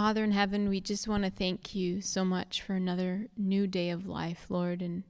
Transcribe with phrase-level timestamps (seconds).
[0.00, 3.90] Father in heaven, we just want to thank you so much for another new day
[3.90, 4.80] of life, Lord.
[4.80, 5.02] And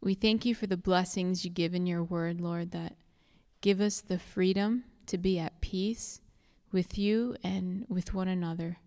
[0.00, 2.94] we thank you for the blessings you give in your word, Lord, that
[3.60, 6.20] give us the freedom to be at peace
[6.70, 8.78] with you and with one another.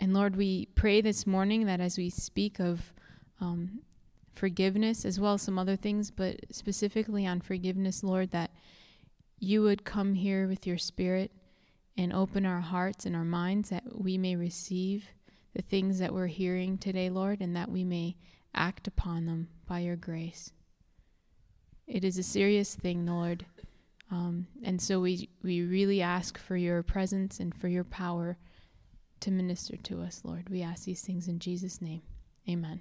[0.00, 2.94] And Lord, we pray this morning that as we speak of
[3.42, 3.80] um,
[4.34, 8.52] forgiveness as well as some other things, but specifically on forgiveness, Lord, that
[9.38, 11.30] you would come here with your spirit
[11.96, 15.06] and open our hearts and our minds that we may receive
[15.54, 18.16] the things that we're hearing today, Lord, and that we may
[18.54, 20.52] act upon them by your grace.
[21.86, 23.44] It is a serious thing, Lord.
[24.10, 28.38] Um, and so we, we really ask for your presence and for your power
[29.20, 30.48] to minister to us, Lord.
[30.48, 32.02] We ask these things in Jesus' name.
[32.48, 32.80] Amen.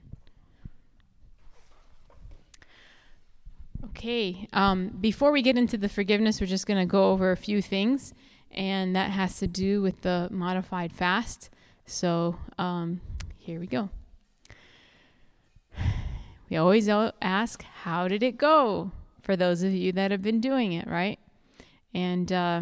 [3.86, 7.38] Okay, um, before we get into the forgiveness, we're just going to go over a
[7.38, 8.14] few things
[8.54, 11.50] and that has to do with the modified fast.
[11.86, 13.02] So um,
[13.38, 13.90] here we go.
[16.50, 18.92] We always ask, How did it go?
[19.22, 21.18] For those of you that have been doing it, right?
[21.94, 22.62] And uh,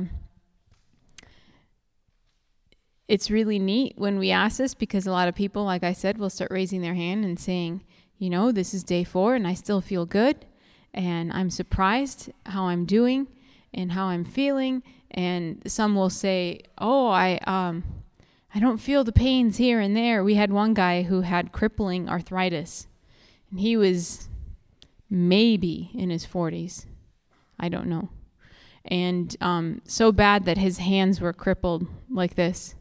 [3.07, 6.19] it's really neat when we ask this because a lot of people, like I said,
[6.19, 7.83] will start raising their hand and saying,
[8.19, 10.45] You know, this is day four and I still feel good.
[10.93, 13.27] And I'm surprised how I'm doing
[13.73, 17.83] and how I'm feeling and some will say, "Oh, I um
[18.53, 22.09] I don't feel the pains here and there." We had one guy who had crippling
[22.09, 22.87] arthritis,
[23.51, 24.29] and he was
[25.09, 26.85] maybe in his 40s.
[27.59, 28.09] I don't know.
[28.85, 32.75] And um, so bad that his hands were crippled like this.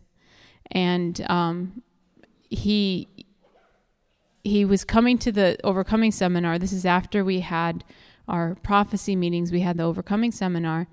[0.70, 1.82] And um,
[2.50, 3.08] he
[4.44, 6.58] he was coming to the overcoming seminar.
[6.58, 7.84] This is after we had
[8.28, 9.50] our prophecy meetings.
[9.50, 10.86] We had the overcoming seminar,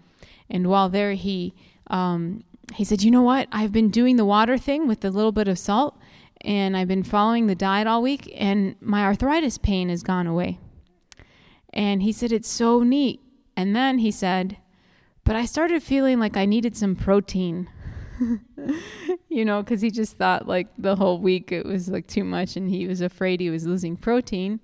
[0.50, 1.54] and while there, he
[1.88, 2.44] um,
[2.74, 3.48] he said, "You know what?
[3.52, 5.98] I've been doing the water thing with a little bit of salt,
[6.42, 10.60] and I've been following the diet all week, and my arthritis pain has gone away."
[11.74, 13.22] And he said, "It's so neat."
[13.58, 14.58] And then he said,
[15.24, 17.70] "But I started feeling like I needed some protein."
[19.30, 22.56] you know, because he just thought like the whole week it was like too much,
[22.56, 24.60] and he was afraid he was losing protein.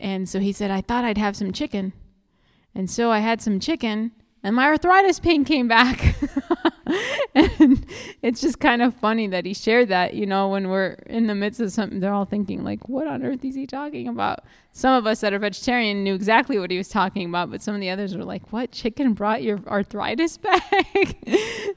[0.00, 1.92] And so he said, I thought I'd have some chicken.
[2.74, 6.16] And so I had some chicken, and my arthritis pain came back.
[7.34, 7.84] and
[8.22, 11.34] it's just kind of funny that he shared that, you know, when we're in the
[11.34, 14.40] midst of something, they're all thinking, like, what on earth is he talking about?
[14.72, 17.74] Some of us that are vegetarian knew exactly what he was talking about, but some
[17.74, 18.72] of the others were like, what?
[18.72, 21.16] Chicken brought your arthritis back?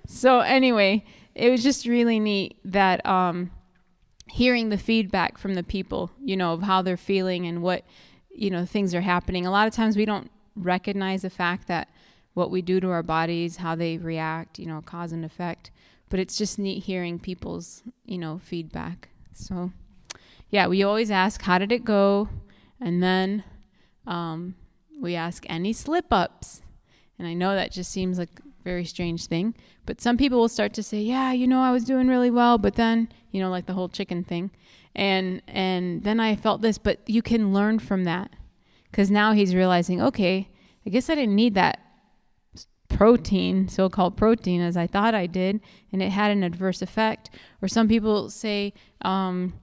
[0.08, 1.04] so, anyway,
[1.36, 3.52] it was just really neat that, um,
[4.30, 7.84] hearing the feedback from the people, you know, of how they're feeling and what,
[8.32, 9.46] you know, things are happening.
[9.46, 11.88] A lot of times we don't recognize the fact that
[12.34, 15.72] what we do to our bodies, how they react, you know, cause and effect.
[16.10, 19.10] But it's just neat hearing people's, you know, feedback.
[19.34, 19.72] So,
[20.50, 22.30] yeah, we always ask, how did it go?
[22.80, 23.44] And then
[24.06, 24.56] um,
[25.02, 26.62] we ask any slip ups.
[27.18, 29.56] And I know that just seems like a very strange thing,
[29.86, 32.58] but some people will start to say, yeah, you know, I was doing really well,
[32.58, 34.52] but then, you know, like the whole chicken thing.
[34.96, 38.32] And and then I felt this, but you can learn from that.
[38.92, 40.50] Cuz now he's realizing, okay,
[40.86, 41.83] I guess I didn't need that
[42.94, 45.60] protein, so called protein, as I thought I did,
[45.92, 47.30] and it had an adverse effect.
[47.62, 49.54] Or some people say, um,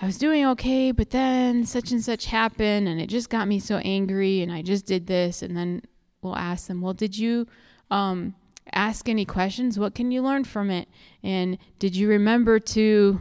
[0.00, 3.58] I was doing okay, but then such and such happened, and it just got me
[3.58, 5.42] so angry, and I just did this.
[5.42, 5.82] And then
[6.22, 7.48] we'll ask them, Well, did you
[7.90, 8.34] um,
[8.72, 9.78] ask any questions?
[9.78, 10.88] What can you learn from it?
[11.24, 13.20] And did you remember to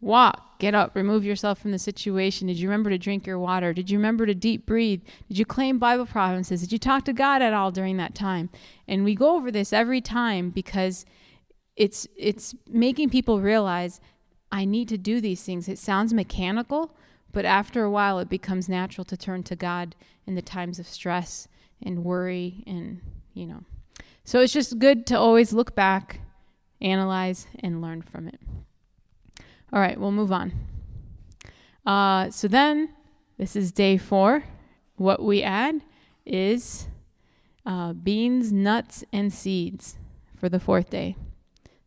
[0.00, 2.46] walk, get up, remove yourself from the situation?
[2.48, 3.72] Did you remember to drink your water?
[3.72, 5.02] Did you remember to deep breathe?
[5.28, 6.60] Did you claim Bible promises?
[6.60, 8.50] Did you talk to God at all during that time?
[8.86, 11.04] And we go over this every time because
[11.76, 14.00] it's it's making people realize
[14.50, 15.68] I need to do these things.
[15.68, 16.94] It sounds mechanical,
[17.32, 19.94] but after a while it becomes natural to turn to God
[20.26, 21.48] in the times of stress
[21.82, 23.00] and worry and,
[23.34, 23.64] you know.
[24.24, 26.20] So it's just good to always look back,
[26.80, 28.40] analyze and learn from it.
[29.72, 30.52] All right, we'll move on.
[31.84, 32.90] Uh, so then,
[33.36, 34.44] this is day four.
[34.96, 35.82] What we add
[36.24, 36.88] is
[37.66, 39.98] uh, beans, nuts, and seeds
[40.34, 41.16] for the fourth day.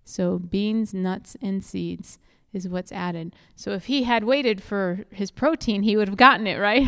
[0.03, 2.19] So, beans, nuts, and seeds
[2.53, 3.35] is what's added.
[3.55, 6.87] So, if he had waited for his protein, he would have gotten it, right?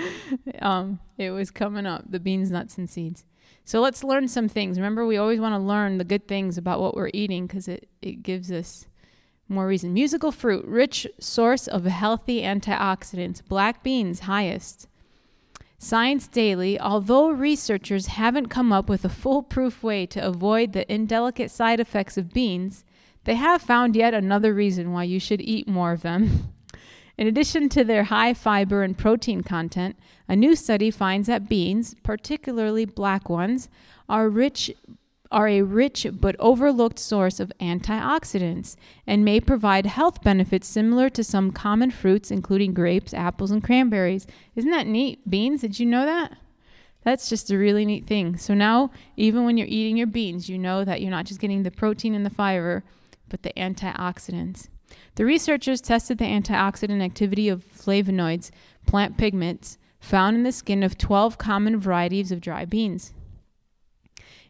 [0.62, 3.24] um, it was coming up the beans, nuts, and seeds.
[3.64, 4.78] So, let's learn some things.
[4.78, 7.88] Remember, we always want to learn the good things about what we're eating because it,
[8.00, 8.86] it gives us
[9.48, 9.92] more reason.
[9.92, 13.46] Musical fruit, rich source of healthy antioxidants.
[13.46, 14.88] Black beans, highest.
[15.78, 21.50] Science Daily, although researchers haven't come up with a foolproof way to avoid the indelicate
[21.50, 22.84] side effects of beans,
[23.24, 26.52] they have found yet another reason why you should eat more of them.
[27.18, 29.96] In addition to their high fiber and protein content,
[30.28, 33.68] a new study finds that beans, particularly black ones,
[34.08, 34.72] are rich
[35.32, 38.76] are a rich but overlooked source of antioxidants
[39.06, 44.26] and may provide health benefits similar to some common fruits, including grapes, apples, and cranberries.
[44.54, 45.28] Isn't that neat?
[45.28, 46.36] Beans, did you know that?
[47.02, 48.36] That's just a really neat thing.
[48.36, 51.64] So now, even when you're eating your beans, you know that you're not just getting
[51.64, 52.84] the protein and the fiber,
[53.28, 54.68] but the antioxidants.
[55.14, 58.50] The researchers tested the antioxidant activity of flavonoids,
[58.86, 63.12] plant pigments, found in the skin of 12 common varieties of dry beans.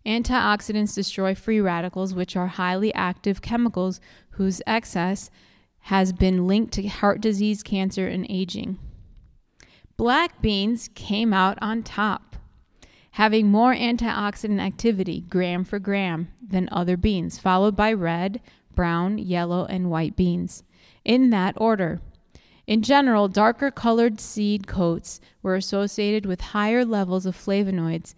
[0.04, 4.00] Antioxidants destroy free radicals, which are highly active chemicals
[4.30, 5.30] whose excess
[5.86, 8.78] has been linked to heart disease, cancer, and aging.
[9.96, 12.36] Black beans came out on top,
[13.12, 18.40] having more antioxidant activity, gram for gram, than other beans, followed by red,
[18.74, 20.64] brown, yellow, and white beans.
[21.04, 22.00] In that order.
[22.66, 28.14] In general, darker colored seed coats were associated with higher levels of flavonoids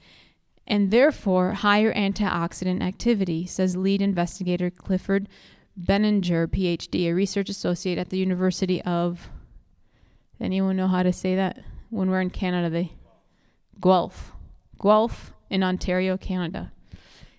[0.67, 5.29] and therefore higher antioxidant activity, says lead investigator Clifford
[5.79, 9.29] Beninger, PhD, a research associate at the University of.
[10.41, 11.61] Anyone know how to say that?
[11.91, 12.93] When we're in Canada, they
[13.81, 14.33] Guelph,
[14.81, 16.73] Guelph in Ontario, Canada.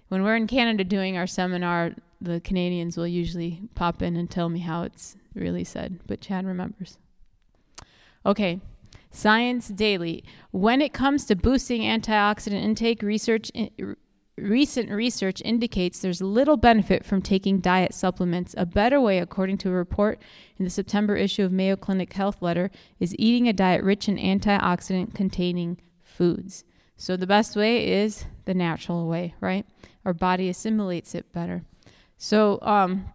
[0.09, 4.49] When we're in Canada doing our seminar, the Canadians will usually pop in and tell
[4.49, 6.97] me how it's really said, but Chad remembers.
[8.25, 8.61] Okay,
[9.15, 10.23] Science Daily.
[10.51, 13.51] When it comes to boosting antioxidant intake, research
[14.37, 18.53] recent research indicates there's little benefit from taking diet supplements.
[18.57, 20.21] A better way, according to a report
[20.57, 22.69] in the September issue of Mayo Clinic Health Letter,
[22.99, 26.65] is eating a diet rich in antioxidant containing foods.
[26.97, 29.65] So the best way is the natural way, right?
[30.03, 31.63] Our body assimilates it better.
[32.17, 33.05] So um,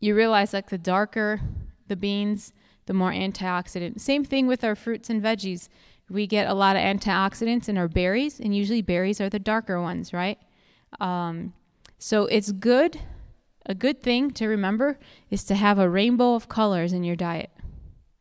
[0.00, 1.40] you realize like the darker
[1.88, 2.52] the beans,
[2.86, 4.00] the more antioxidant.
[4.00, 5.68] Same thing with our fruits and veggies.
[6.10, 9.80] We get a lot of antioxidants in our berries, and usually berries are the darker
[9.80, 10.38] ones, right?
[11.00, 11.54] Um,
[11.98, 13.00] so it's good.
[13.66, 14.98] A good thing to remember
[15.30, 17.50] is to have a rainbow of colors in your diet.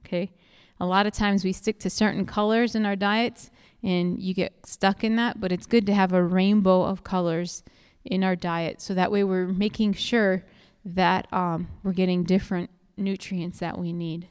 [0.05, 0.31] Okay?
[0.79, 3.51] A lot of times we stick to certain colors in our diets
[3.83, 7.63] and you get stuck in that, but it's good to have a rainbow of colors
[8.05, 10.43] in our diet so that way we're making sure
[10.85, 14.27] that um, we're getting different nutrients that we need.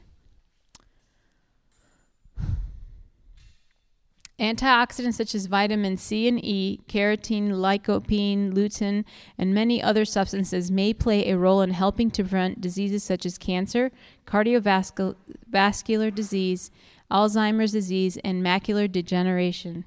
[4.39, 9.05] Antioxidants such as vitamin C and E, carotene, lycopene, lutein,
[9.37, 13.37] and many other substances may play a role in helping to prevent diseases such as
[13.37, 13.91] cancer,
[14.25, 16.71] cardiovascular disease,
[17.11, 19.85] Alzheimer's disease, and macular degeneration.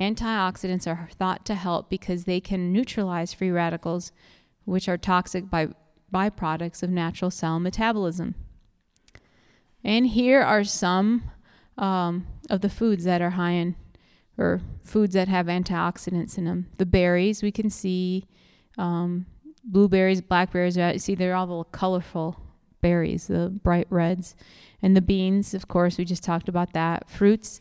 [0.00, 4.12] Antioxidants are thought to help because they can neutralize free radicals,
[4.64, 5.68] which are toxic by
[6.12, 8.34] byproducts of natural cell metabolism.
[9.84, 11.30] And here are some
[11.76, 13.76] um, of the foods that are high in
[14.36, 16.68] or foods that have antioxidants in them.
[16.78, 18.26] The berries we can see,
[18.76, 19.26] um,
[19.64, 20.76] blueberries, blackberries.
[20.76, 22.40] You see, they're all the colorful
[22.80, 24.36] berries, the bright reds,
[24.80, 25.54] and the beans.
[25.54, 27.10] Of course, we just talked about that.
[27.10, 27.60] Fruits,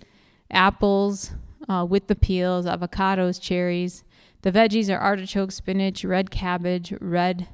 [0.51, 1.31] apples
[1.67, 4.03] uh, with the peels, avocados, cherries.
[4.43, 7.47] The veggies are artichoke, spinach, red cabbage, red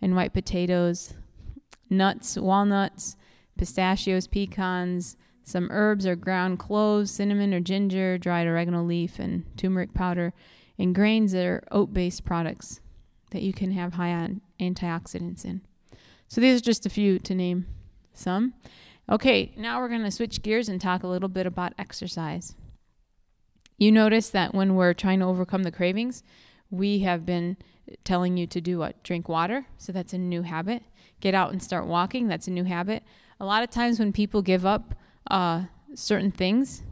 [0.00, 1.14] and white potatoes,
[1.90, 3.16] nuts, walnuts,
[3.56, 5.16] pistachios, pecans
[5.48, 10.34] some herbs or ground cloves, cinnamon or ginger, dried oregano leaf, and turmeric powder.
[10.78, 12.80] And grains that are oat based products
[13.30, 15.62] that you can have high on antioxidants in.
[16.28, 17.66] So these are just a few to name
[18.12, 18.54] some.
[19.10, 22.54] Okay, now we're going to switch gears and talk a little bit about exercise.
[23.78, 26.22] You notice that when we're trying to overcome the cravings,
[26.70, 27.56] we have been
[28.04, 29.02] telling you to do what?
[29.02, 29.66] Drink water.
[29.76, 30.82] So that's a new habit.
[31.20, 32.28] Get out and start walking.
[32.28, 33.02] That's a new habit.
[33.40, 34.94] A lot of times when people give up
[35.30, 35.64] uh,
[35.94, 36.82] certain things,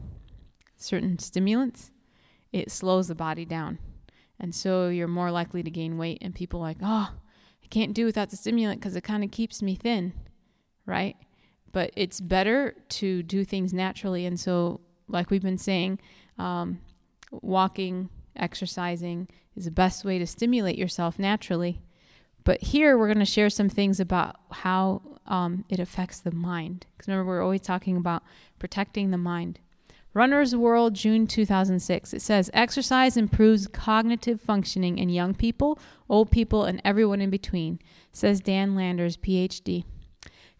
[0.77, 1.91] certain stimulants,
[2.51, 3.79] it slows the body down.
[4.39, 6.19] And so you're more likely to gain weight.
[6.21, 7.11] And people like, oh,
[7.63, 10.13] I can't do without the stimulant because it kind of keeps me thin,
[10.85, 11.15] right?
[11.71, 14.25] But it's better to do things naturally.
[14.25, 15.99] And so, like we've been saying,
[16.37, 16.79] um,
[17.31, 21.81] walking, exercising is the best way to stimulate yourself naturally.
[22.43, 26.85] But here we're going to share some things about how um, it affects the mind.
[26.95, 28.23] Because remember, we're always talking about
[28.59, 29.59] protecting the mind.
[30.13, 32.13] Runner's World, June 2006.
[32.13, 35.77] It says exercise improves cognitive functioning in young people,
[36.09, 37.79] old people, and everyone in between,
[38.11, 39.83] says Dan Landers, PhD.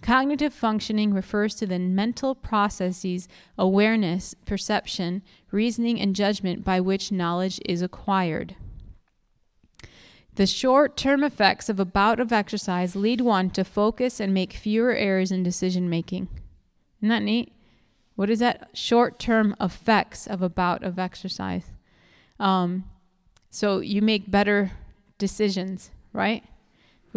[0.02, 3.28] Cognitive functioning refers to the mental processes,
[3.58, 8.56] awareness, perception, reasoning, and judgment by which knowledge is acquired.
[10.36, 14.54] The short term effects of a bout of exercise lead one to focus and make
[14.54, 16.28] fewer errors in decision making.
[17.00, 17.52] Isn't that neat?
[18.16, 18.70] What is that?
[18.74, 21.66] Short term effects of a bout of exercise.
[22.40, 22.86] Um,
[23.50, 24.74] so you make better
[25.18, 26.44] decisions, right?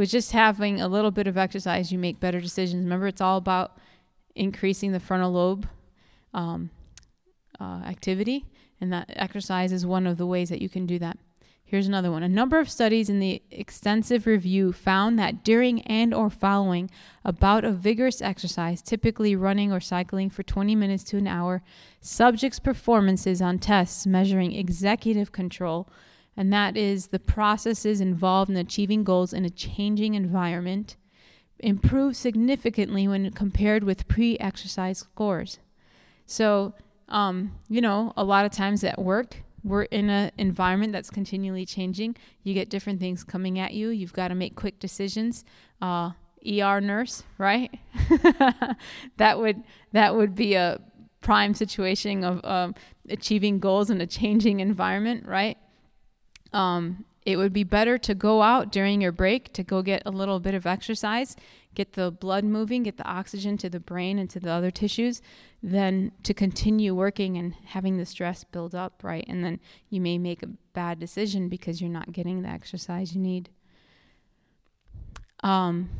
[0.01, 2.85] With just having a little bit of exercise, you make better decisions.
[2.85, 3.77] Remember, it's all about
[4.35, 5.69] increasing the frontal lobe
[6.33, 6.71] um,
[7.61, 8.47] uh, activity,
[8.81, 11.19] and that exercise is one of the ways that you can do that.
[11.67, 12.23] Here's another one.
[12.23, 16.91] A number of studies in the extensive review found that during and or following
[17.23, 21.27] about a bout of vigorous exercise, typically running or cycling for 20 minutes to an
[21.27, 21.63] hour,
[22.01, 25.87] subjects' performances on tests measuring executive control,
[26.41, 30.97] and that is the processes involved in achieving goals in a changing environment,
[31.59, 35.59] improve significantly when compared with pre-exercise scores.
[36.25, 36.73] So,
[37.11, 41.67] um, you know, a lot of times at work, we're in an environment that's continually
[41.67, 42.17] changing.
[42.43, 43.91] You get different things coming at you.
[43.91, 45.45] You've got to make quick decisions.
[45.83, 46.13] Uh,
[46.51, 47.71] ER nurse, right?
[49.19, 50.81] that would that would be a
[51.21, 52.75] prime situation of um,
[53.11, 55.59] achieving goals in a changing environment, right?
[56.53, 60.11] Um, it would be better to go out during your break to go get a
[60.11, 61.37] little bit of exercise,
[61.75, 65.21] get the blood moving, get the oxygen to the brain and to the other tissues,
[65.63, 69.25] than to continue working and having the stress build up, right?
[69.29, 73.21] And then you may make a bad decision because you're not getting the exercise you
[73.21, 73.51] need.
[75.43, 75.91] Um,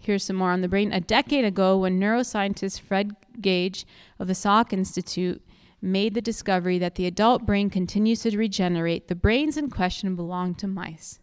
[0.00, 0.92] here's some more on the brain.
[0.92, 3.86] A decade ago, when neuroscientist Fred Gage
[4.18, 5.42] of the Salk Institute
[5.82, 10.58] made the discovery that the adult brain continues to regenerate, the brains in question belonged
[10.58, 11.18] to mice.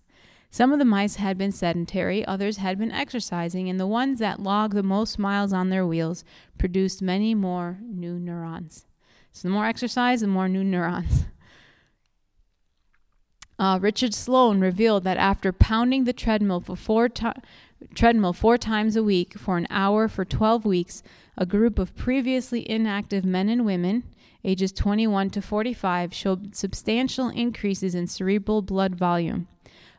[0.51, 4.41] Some of the mice had been sedentary, others had been exercising, and the ones that
[4.41, 6.23] logged the most miles on their wheels
[6.57, 8.85] produced many more new neurons.
[9.31, 11.25] So, the more exercise, the more new neurons.
[13.59, 17.33] Uh, Richard Sloan revealed that after pounding the treadmill for four to-
[17.93, 21.03] treadmill four times a week for an hour for 12 weeks,
[21.37, 24.03] a group of previously inactive men and women
[24.43, 29.48] ages 21 to 45 showed substantial increases in cerebral blood volume,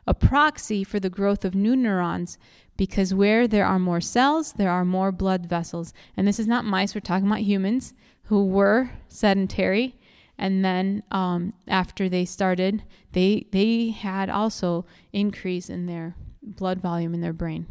[0.07, 2.37] a proxy for the growth of new neurons
[2.77, 5.93] because where there are more cells, there are more blood vessels.
[6.17, 7.93] And this is not mice, we're talking about humans
[8.23, 9.95] who were sedentary.
[10.37, 17.13] And then um, after they started, they, they had also increase in their blood volume
[17.13, 17.67] in their brain.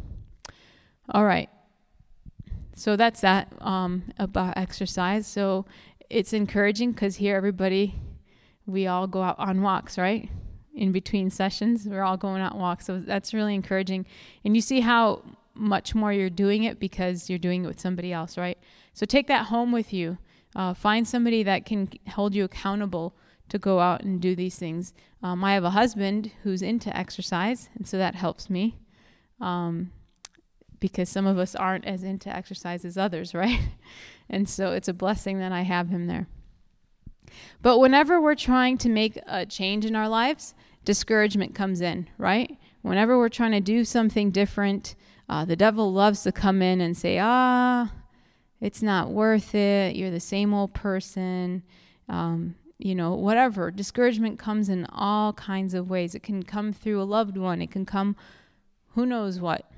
[1.09, 1.49] All right.
[2.75, 5.27] So that's that um, about exercise.
[5.27, 5.65] So
[6.11, 7.95] it's encouraging because here everybody
[8.65, 10.29] we all go out on walks right?
[10.75, 14.05] In between sessions we're all going out walks so that's really encouraging.
[14.43, 18.11] And you see how much more you're doing it because you're doing it with somebody
[18.13, 18.57] else right?
[18.93, 20.17] So take that home with you.
[20.53, 23.15] Uh, find somebody that can hold you accountable
[23.47, 24.93] to go out and do these things.
[25.23, 28.79] Um, i have a husband who's into exercise and so that helps me
[29.39, 29.91] um,
[30.79, 33.59] because some of us aren't as into exercise as others, right?
[34.31, 36.27] And so it's a blessing that I have him there.
[37.61, 42.57] But whenever we're trying to make a change in our lives, discouragement comes in, right?
[42.81, 44.95] Whenever we're trying to do something different,
[45.29, 47.91] uh, the devil loves to come in and say, ah,
[48.59, 49.95] it's not worth it.
[49.95, 51.63] You're the same old person.
[52.09, 53.69] Um, you know, whatever.
[53.69, 56.15] Discouragement comes in all kinds of ways.
[56.15, 58.15] It can come through a loved one, it can come
[58.95, 59.69] who knows what.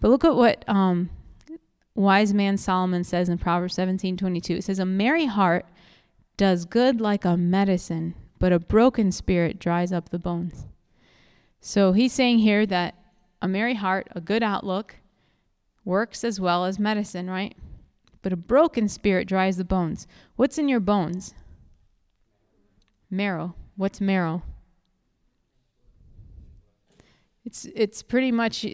[0.00, 1.10] But look at what um,
[2.00, 4.54] wise man Solomon says in Proverbs 17 22.
[4.54, 5.66] It says, A merry heart
[6.36, 10.66] does good like a medicine, but a broken spirit dries up the bones.
[11.60, 12.94] So he's saying here that
[13.42, 14.96] a merry heart, a good outlook,
[15.84, 17.54] works as well as medicine, right?
[18.22, 20.06] But a broken spirit dries the bones.
[20.36, 21.34] What's in your bones?
[23.10, 23.54] Marrow.
[23.76, 24.42] What's marrow?
[27.44, 28.64] It's it's pretty much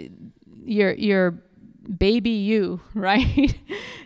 [0.64, 1.42] your your
[1.87, 3.55] baby you, right?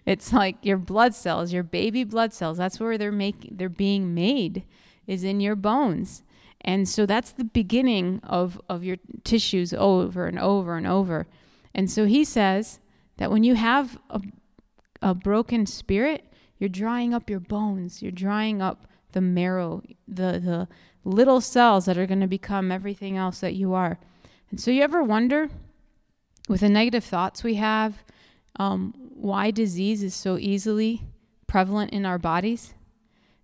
[0.06, 2.58] it's like your blood cells, your baby blood cells.
[2.58, 4.64] That's where they're making they're being made
[5.06, 6.22] is in your bones.
[6.62, 11.26] And so that's the beginning of of your tissues over and over and over.
[11.74, 12.80] And so he says
[13.16, 14.20] that when you have a
[15.02, 16.26] a broken spirit,
[16.58, 18.02] you're drying up your bones.
[18.02, 20.68] You're drying up the marrow, the the
[21.04, 23.98] little cells that are going to become everything else that you are.
[24.50, 25.48] And so you ever wonder
[26.50, 28.02] with the negative thoughts we have,
[28.56, 31.00] um, why disease is so easily
[31.46, 32.74] prevalent in our bodies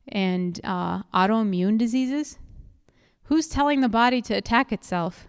[0.09, 2.37] and uh, autoimmune diseases.
[3.27, 5.29] Who's telling the body to attack itself?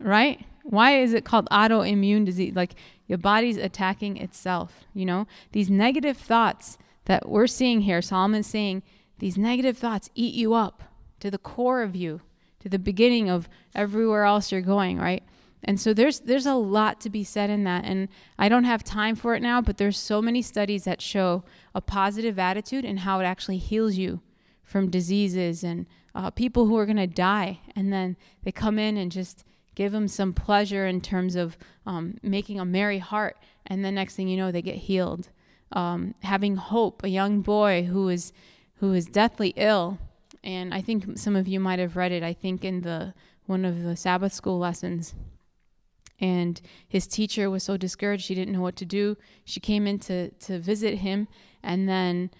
[0.00, 0.46] Right?
[0.62, 2.56] Why is it called autoimmune disease?
[2.56, 2.74] Like
[3.06, 5.26] your body's attacking itself, you know?
[5.52, 8.82] These negative thoughts that we're seeing here, Solomon's saying,
[9.18, 10.82] these negative thoughts eat you up
[11.20, 12.22] to the core of you,
[12.60, 15.22] to the beginning of everywhere else you're going, right?
[15.64, 17.84] And so there's there's a lot to be said in that.
[17.84, 21.44] And I don't have time for it now, but there's so many studies that show
[21.74, 24.20] a positive attitude and how it actually heals you
[24.62, 27.60] from diseases and uh, people who are going to die.
[27.74, 32.18] And then they come in and just give them some pleasure in terms of um,
[32.22, 33.36] making a merry heart.
[33.66, 35.28] And the next thing you know they get healed.
[35.72, 38.32] Um, having hope a young boy who is
[38.76, 39.98] who is deathly ill.
[40.44, 43.12] And i think some of you might have read it i think in the
[43.46, 45.14] one of the sabbath school lessons
[46.20, 49.16] and his teacher was so discouraged she didn't know what to do.
[49.44, 51.28] She came in to, to visit him
[51.62, 52.30] and then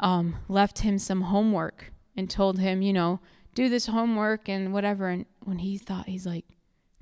[0.00, 3.20] um, left him some homework and told him you know
[3.54, 5.08] do this homework and whatever.
[5.08, 6.44] And when he thought he's like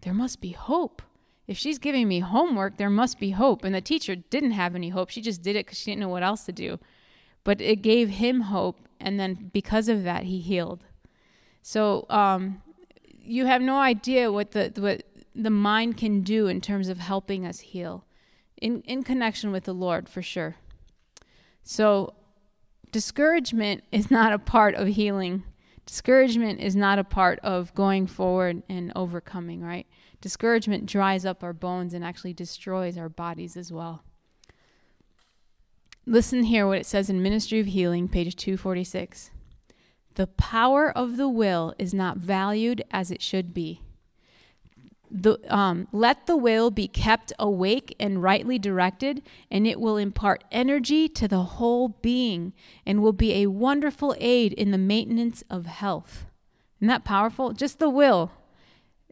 [0.03, 1.03] there must be hope.
[1.47, 3.65] If she's giving me homework there must be hope.
[3.65, 5.11] And the teacher didn't have any hope.
[5.11, 6.79] She just did it because she didn't know what else to do.
[7.45, 10.85] But it gave him hope and then because of that he healed.
[11.63, 12.63] So um,
[13.05, 15.03] you have no idea what the what
[15.37, 18.05] the mind can do in terms of helping us heal
[18.61, 20.57] in, in connection with the Lord for sure.
[21.63, 22.15] So,
[22.93, 25.45] discouragement is not a part of healing.
[25.85, 29.87] Discouragement is not a part of going forward and overcoming, right?
[30.21, 34.03] Discouragement dries up our bones and actually destroys our bodies as well.
[36.07, 39.31] Listen here what it says in Ministry of Healing, page 246.
[40.15, 43.83] The power of the will is not valued as it should be
[45.23, 50.45] the, um, let the will be kept awake and rightly directed, and it will impart
[50.53, 52.53] energy to the whole being
[52.85, 56.27] and will be a wonderful aid in the maintenance of health.
[56.81, 57.53] Isn't that powerful?
[57.53, 58.31] Just the will,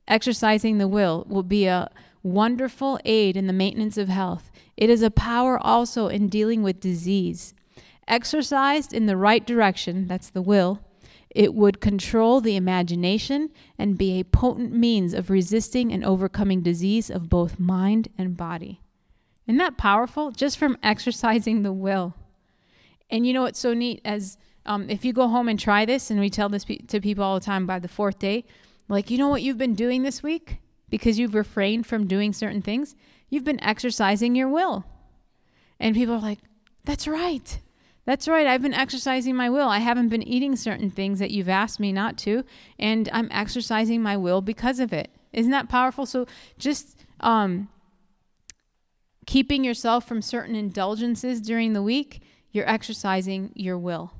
[0.06, 1.90] exercising the will, will be a
[2.22, 4.50] wonderful aid in the maintenance of health.
[4.76, 7.54] It is a power also in dealing with disease.
[8.06, 10.80] Exercised in the right direction, that's the will,
[11.34, 17.10] it would control the imagination and be a potent means of resisting and overcoming disease
[17.10, 18.80] of both mind and body.
[19.46, 20.30] Isn't that powerful?
[20.30, 22.14] Just from exercising the will.
[23.10, 24.00] And you know what's so neat?
[24.04, 27.00] As um, if you go home and try this, and we tell this pe- to
[27.00, 28.44] people all the time by the fourth day,
[28.88, 30.58] like, you know what you've been doing this week?
[30.88, 32.94] Because you've refrained from doing certain things,
[33.28, 34.84] you've been exercising your will.
[35.80, 36.38] And people are like,
[36.84, 37.58] that's right.
[38.06, 38.46] That's right.
[38.46, 39.68] I've been exercising my will.
[39.68, 42.44] I haven't been eating certain things that you've asked me not to,
[42.78, 45.10] and I'm exercising my will because of it.
[45.32, 46.04] Isn't that powerful?
[46.04, 46.26] So
[46.58, 47.68] just um,
[49.26, 54.12] keeping yourself from certain indulgences during the week, you're exercising your will,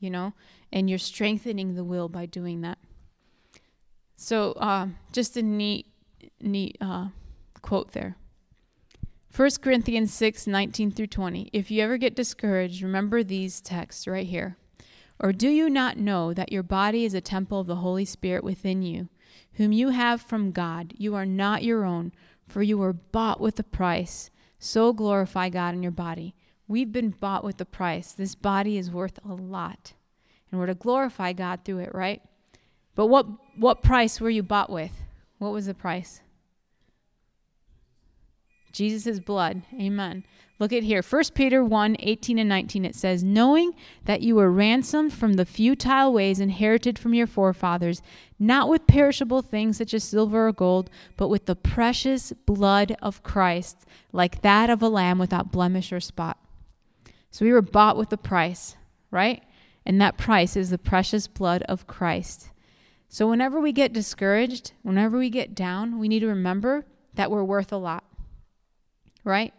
[0.00, 0.34] you know,
[0.72, 2.78] and you're strengthening the will by doing that.
[4.16, 5.86] So uh, just a neat,
[6.40, 7.06] neat uh,
[7.62, 8.16] quote there.
[9.34, 11.50] 1 Corinthians 6 19 through 20.
[11.52, 14.56] If you ever get discouraged, remember these texts right here.
[15.20, 18.42] Or do you not know that your body is a temple of the Holy Spirit
[18.42, 19.08] within you,
[19.52, 20.94] whom you have from God?
[20.96, 22.12] You are not your own,
[22.48, 24.30] for you were bought with a price.
[24.58, 26.34] So glorify God in your body.
[26.66, 28.12] We've been bought with a price.
[28.12, 29.92] This body is worth a lot.
[30.50, 32.20] And we're to glorify God through it, right?
[32.96, 34.92] But what what price were you bought with?
[35.38, 36.20] What was the price?
[38.72, 39.62] Jesus' blood.
[39.74, 40.24] Amen.
[40.60, 41.02] Look at here.
[41.02, 42.84] 1 Peter 1 18 and 19.
[42.84, 48.02] It says, Knowing that you were ransomed from the futile ways inherited from your forefathers,
[48.38, 53.22] not with perishable things such as silver or gold, but with the precious blood of
[53.22, 56.36] Christ, like that of a lamb without blemish or spot.
[57.30, 58.76] So we were bought with a price,
[59.10, 59.42] right?
[59.86, 62.50] And that price is the precious blood of Christ.
[63.08, 67.42] So whenever we get discouraged, whenever we get down, we need to remember that we're
[67.42, 68.04] worth a lot
[69.24, 69.52] right?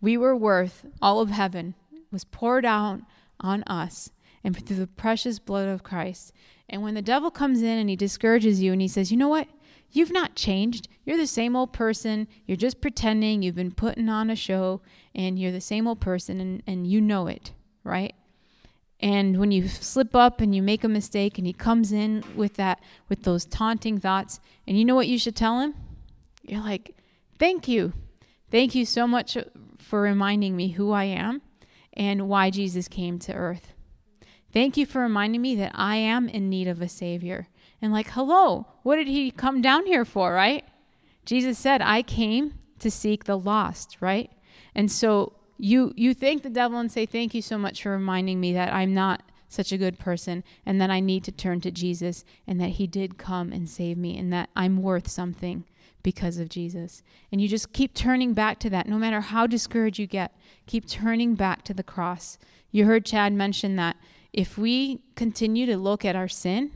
[0.00, 1.74] We were worth all of heaven
[2.10, 3.00] was poured out
[3.40, 4.10] on us
[4.42, 6.32] and through the precious blood of Christ.
[6.68, 9.28] And when the devil comes in and he discourages you and he says, "You know
[9.28, 9.48] what?
[9.90, 10.88] You've not changed.
[11.04, 12.26] You're the same old person.
[12.46, 13.42] You're just pretending.
[13.42, 14.82] You've been putting on a show
[15.14, 17.52] and you're the same old person and, and you know it,
[17.84, 18.14] right?
[18.98, 22.54] And when you slip up and you make a mistake and he comes in with
[22.54, 25.74] that with those taunting thoughts, and you know what you should tell him?
[26.42, 26.96] You're like,
[27.38, 27.92] "Thank you.
[28.50, 29.36] Thank you so much
[29.78, 31.42] for reminding me who I am
[31.92, 33.72] and why Jesus came to earth.
[34.52, 37.48] Thank you for reminding me that I am in need of a Savior.
[37.82, 40.64] And, like, hello, what did He come down here for, right?
[41.24, 44.30] Jesus said, I came to seek the lost, right?
[44.74, 48.40] And so you you thank the devil and say thank you so much for reminding
[48.40, 51.70] me that I'm not such a good person and that I need to turn to
[51.70, 55.64] Jesus and that He did come and save me and that I'm worth something
[56.06, 57.02] because of Jesus.
[57.32, 60.32] And you just keep turning back to that no matter how discouraged you get.
[60.66, 62.38] Keep turning back to the cross.
[62.70, 63.96] You heard Chad mention that
[64.32, 66.70] if we continue to look at our sin,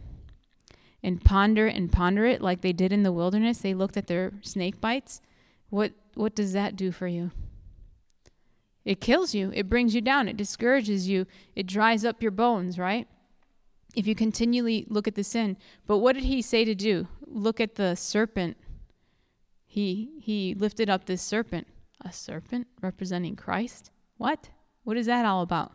[1.03, 4.33] and ponder and ponder it like they did in the wilderness, they looked at their
[4.43, 5.21] snake bites.
[5.69, 7.31] What what does that do for you?
[8.85, 9.53] It kills you.
[9.55, 10.27] It brings you down.
[10.27, 11.27] It discourages you.
[11.55, 13.07] It dries up your bones, right?
[13.95, 15.57] If you continually look at the sin.
[15.87, 17.07] But what did he say to do?
[17.25, 18.57] Look at the serpent.
[19.73, 21.69] He he lifted up this serpent.
[22.01, 23.93] A serpent representing Christ?
[24.17, 24.49] What?
[24.83, 25.75] What is that all about?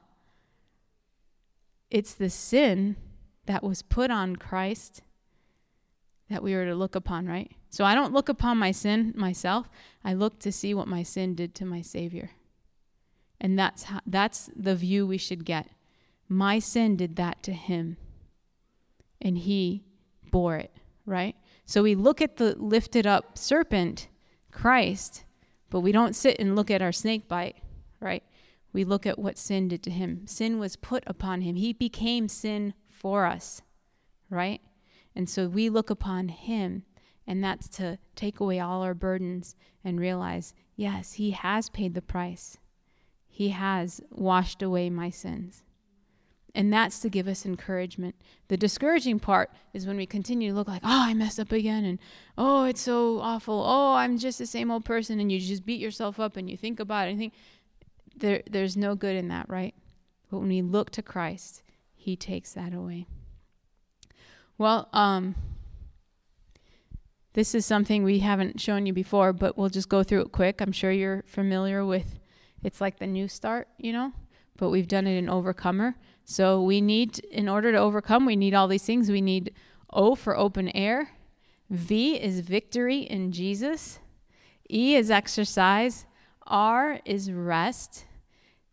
[1.89, 2.97] It's the sin
[3.45, 5.01] that was put on Christ
[6.29, 7.49] that we were to look upon, right?
[7.69, 9.69] So I don't look upon my sin myself.
[10.03, 12.31] I look to see what my sin did to my Savior.
[13.39, 15.69] And that's how, that's the view we should get.
[16.27, 17.95] My sin did that to him.
[19.21, 19.85] And he
[20.31, 21.37] bore it, right?
[21.65, 24.07] So we look at the lifted up serpent,
[24.51, 25.23] Christ,
[25.69, 27.57] but we don't sit and look at our snake bite,
[27.99, 28.23] right?
[28.71, 30.27] We look at what sin did to him.
[30.27, 31.55] Sin was put upon him.
[31.55, 33.61] He became sin for us,
[34.29, 34.61] right?
[35.15, 36.83] And so we look upon him,
[37.25, 42.01] and that's to take away all our burdens and realize, yes, he has paid the
[42.01, 42.57] price.
[43.27, 45.63] He has washed away my sins.
[46.55, 48.15] And that's to give us encouragement.
[48.47, 51.83] The discouraging part is when we continue to look like, oh, I messed up again,
[51.83, 51.99] and
[52.37, 53.61] oh, it's so awful.
[53.65, 56.55] Oh, I'm just the same old person, and you just beat yourself up and you
[56.55, 57.33] think about it and think
[58.15, 59.75] there, there's no good in that, right?
[60.31, 61.61] But when we look to Christ,
[61.93, 63.05] He takes that away.
[64.57, 65.35] Well, um,
[67.33, 70.61] this is something we haven't shown you before, but we'll just go through it quick.
[70.61, 72.17] I'm sure you're familiar with
[72.63, 74.11] it's like the new start, you know,
[74.57, 75.95] but we've done it in Overcomer.
[76.25, 79.09] So we need, in order to overcome, we need all these things.
[79.09, 79.53] We need
[79.91, 81.11] O for open air,
[81.69, 83.99] V is victory in Jesus,
[84.69, 86.05] E is exercise,
[86.45, 88.05] R is rest,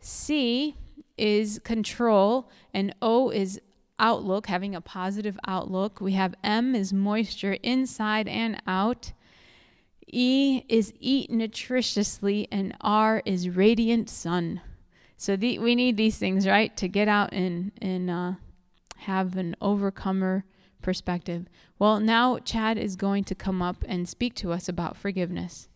[0.00, 0.76] C
[1.16, 3.60] is control, and O is
[3.98, 6.00] outlook, having a positive outlook.
[6.00, 9.12] We have M is moisture inside and out.
[10.08, 14.60] E is eat nutritiously, and R is radiant sun.
[15.22, 18.32] So the, we need these things, right, to get out and and uh,
[18.96, 20.44] have an overcomer
[20.82, 21.46] perspective.
[21.78, 25.68] Well, now Chad is going to come up and speak to us about forgiveness.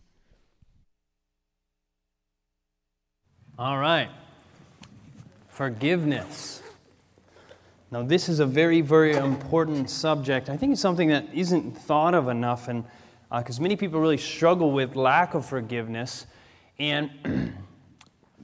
[3.57, 4.09] All right,
[5.47, 6.61] forgiveness.
[7.89, 10.49] Now, this is a very, very important subject.
[10.49, 12.83] I think it's something that isn't thought of enough, and
[13.31, 16.25] because uh, many people really struggle with lack of forgiveness.
[16.79, 17.53] And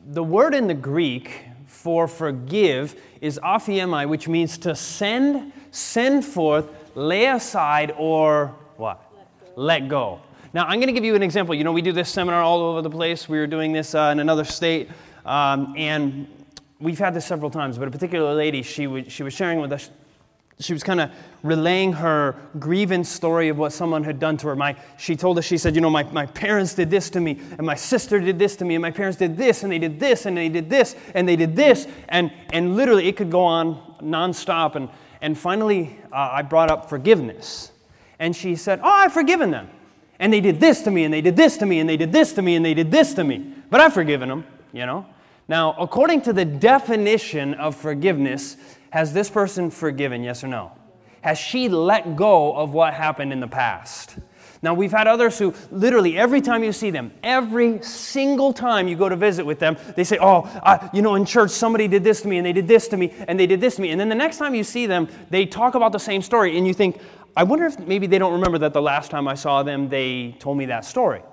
[0.07, 6.67] the word in the Greek for forgive is aphiemi, which means to send, send forth,
[6.95, 9.01] lay aside, or what?
[9.13, 9.61] Let go.
[9.61, 10.21] Let go.
[10.53, 11.55] Now, I'm going to give you an example.
[11.55, 13.27] You know, we do this seminar all over the place.
[13.27, 14.87] We were doing this uh, in another state,
[15.25, 16.27] um, and
[16.79, 19.71] we've had this several times, but a particular lady, she, was she was sharing with
[19.71, 19.89] us,
[20.63, 21.12] she was kind of
[21.43, 24.56] relaying her grievance story of what someone had done to her.
[24.56, 27.39] My, she told us, she said, You know, my, my parents did this to me,
[27.58, 29.99] and my sister did this to me, and my parents did this, and they did
[29.99, 31.88] this, and they did this, and they did this.
[32.10, 34.76] And, and literally, it could go on nonstop.
[34.76, 34.89] And,
[35.21, 37.71] and finally, uh, I brought up forgiveness.
[38.19, 39.69] And she said, Oh, I've forgiven them.
[40.19, 42.12] And they did this to me, and they did this to me, and they did
[42.12, 43.54] this to me, and they did this to me.
[43.69, 45.06] But I've forgiven them, you know.
[45.47, 48.56] Now, according to the definition of forgiveness,
[48.93, 50.71] has this person forgiven, yes or no?
[51.21, 54.19] Has she let go of what happened in the past?
[54.62, 58.95] Now, we've had others who literally every time you see them, every single time you
[58.95, 60.47] go to visit with them, they say, Oh,
[60.93, 63.12] you know, in church, somebody did this to me, and they did this to me,
[63.27, 63.89] and they did this to me.
[63.89, 66.67] And then the next time you see them, they talk about the same story, and
[66.67, 67.01] you think,
[67.36, 70.36] I wonder if maybe they don't remember that the last time I saw them, they
[70.38, 71.23] told me that story.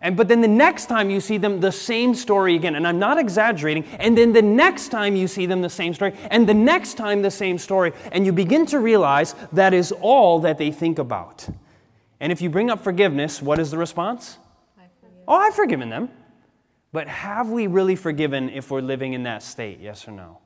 [0.00, 2.76] And but then the next time you see them, the same story again.
[2.76, 3.84] And I'm not exaggerating.
[3.98, 6.14] And then the next time you see them, the same story.
[6.30, 7.92] And the next time, the same story.
[8.12, 11.48] And you begin to realize that is all that they think about.
[12.20, 14.38] And if you bring up forgiveness, what is the response?
[15.26, 16.08] Oh, I've forgiven them.
[16.92, 19.78] But have we really forgiven if we're living in that state?
[19.80, 20.38] Yes or no?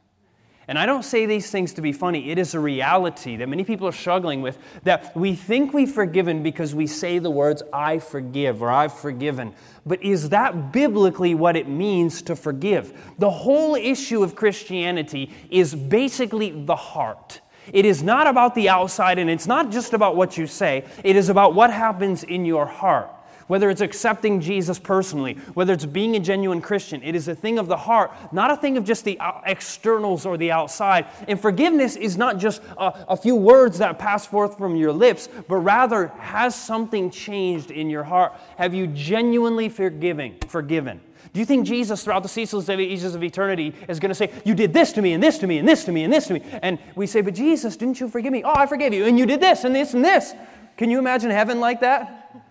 [0.69, 2.31] And I don't say these things to be funny.
[2.31, 6.43] It is a reality that many people are struggling with that we think we've forgiven
[6.43, 9.55] because we say the words, I forgive or I've forgiven.
[9.85, 13.15] But is that biblically what it means to forgive?
[13.19, 17.41] The whole issue of Christianity is basically the heart.
[17.73, 21.17] It is not about the outside and it's not just about what you say, it
[21.17, 23.11] is about what happens in your heart.
[23.53, 27.03] Whether it's accepting Jesus personally, whether it's being a genuine Christian.
[27.03, 30.39] It is a thing of the heart, not a thing of just the externals or
[30.39, 31.05] the outside.
[31.29, 35.29] And forgiveness is not just a, a few words that pass forth from your lips,
[35.49, 38.33] but rather has something changed in your heart.
[38.57, 40.99] Have you genuinely forgiving, forgiven?
[41.35, 44.55] Do you think Jesus, throughout the ceaseless ages of eternity, is going to say, You
[44.55, 46.33] did this to me, and this to me, and this to me, and this to
[46.33, 46.43] me?
[46.63, 48.45] And we say, But Jesus, didn't you forgive me?
[48.45, 49.05] Oh, I forgave you.
[49.05, 50.33] And you did this, and this, and this.
[50.79, 52.42] Can you imagine heaven like that?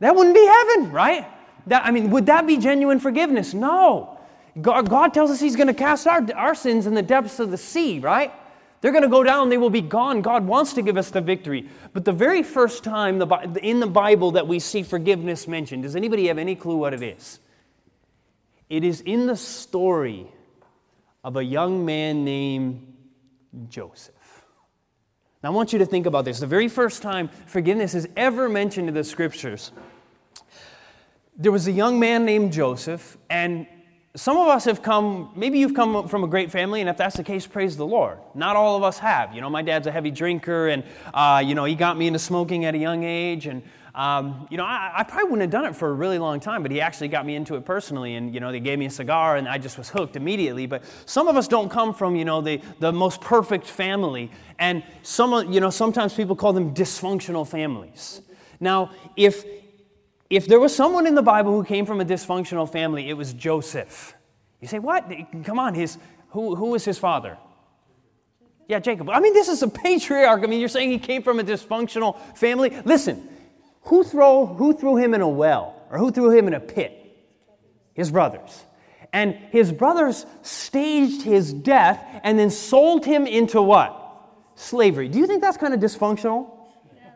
[0.00, 1.26] That wouldn't be heaven, right?
[1.66, 3.54] That, I mean, would that be genuine forgiveness?
[3.54, 4.18] No.
[4.60, 7.50] God, God tells us He's going to cast our, our sins in the depths of
[7.50, 8.32] the sea, right?
[8.80, 10.22] They're going to go down, they will be gone.
[10.22, 11.68] God wants to give us the victory.
[11.92, 13.20] But the very first time
[13.60, 17.02] in the Bible that we see forgiveness mentioned, does anybody have any clue what it
[17.02, 17.40] is?
[18.70, 20.28] It is in the story
[21.24, 22.94] of a young man named
[23.68, 24.14] Joseph.
[25.42, 26.40] Now, I want you to think about this.
[26.40, 29.70] The very first time forgiveness is ever mentioned in the scriptures,
[31.36, 33.66] there was a young man named Joseph, and
[34.16, 37.16] some of us have come, maybe you've come from a great family, and if that's
[37.16, 38.18] the case, praise the Lord.
[38.34, 39.32] Not all of us have.
[39.32, 40.82] You know, my dad's a heavy drinker, and,
[41.14, 43.62] uh, you know, he got me into smoking at a young age, and
[43.98, 46.62] um, you know, I, I, probably wouldn't have done it for a really long time,
[46.62, 48.14] but he actually got me into it personally.
[48.14, 50.66] And, you know, they gave me a cigar and I just was hooked immediately.
[50.66, 54.30] But some of us don't come from, you know, the, the most perfect family.
[54.60, 58.22] And some, you know, sometimes people call them dysfunctional families.
[58.60, 59.44] Now, if,
[60.30, 63.32] if there was someone in the Bible who came from a dysfunctional family, it was
[63.32, 64.14] Joseph.
[64.60, 65.10] You say, what?
[65.42, 67.36] Come on, his, who, who was his father?
[68.68, 69.10] Yeah, Jacob.
[69.10, 70.44] I mean, this is a patriarch.
[70.44, 72.70] I mean, you're saying he came from a dysfunctional family?
[72.84, 73.28] Listen,
[73.82, 76.94] who, throw, who threw him in a well or who threw him in a pit?
[77.94, 78.64] His brothers.
[79.12, 83.94] And his brothers staged his death and then sold him into what?
[84.54, 85.08] Slavery.
[85.08, 86.50] Do you think that's kind of dysfunctional?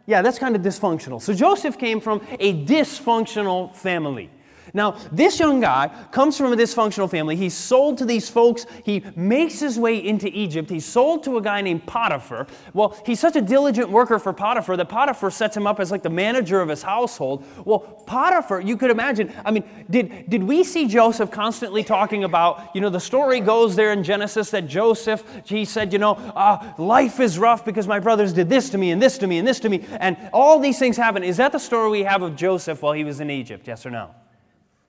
[0.07, 1.21] Yeah, that's kind of dysfunctional.
[1.21, 4.31] So Joseph came from a dysfunctional family.
[4.75, 7.37] Now, this young guy comes from a dysfunctional family.
[7.37, 8.65] He's sold to these folks.
[8.85, 10.71] He makes his way into Egypt.
[10.71, 12.47] He's sold to a guy named Potiphar.
[12.73, 16.03] Well, he's such a diligent worker for Potiphar that Potiphar sets him up as like
[16.03, 17.45] the manager of his household.
[17.67, 22.75] Well, Potiphar, you could imagine, I mean, did, did we see Joseph constantly talking about,
[22.75, 26.73] you know, the story goes there in Genesis that Joseph, he said, you know, uh,
[26.79, 29.47] life is rough because my brothers did this to me and this to me and
[29.47, 31.23] this to me, and all these things happen.
[31.23, 33.69] Is that the story we have of Joseph while he was in Egypt?
[33.69, 34.15] Yes or no?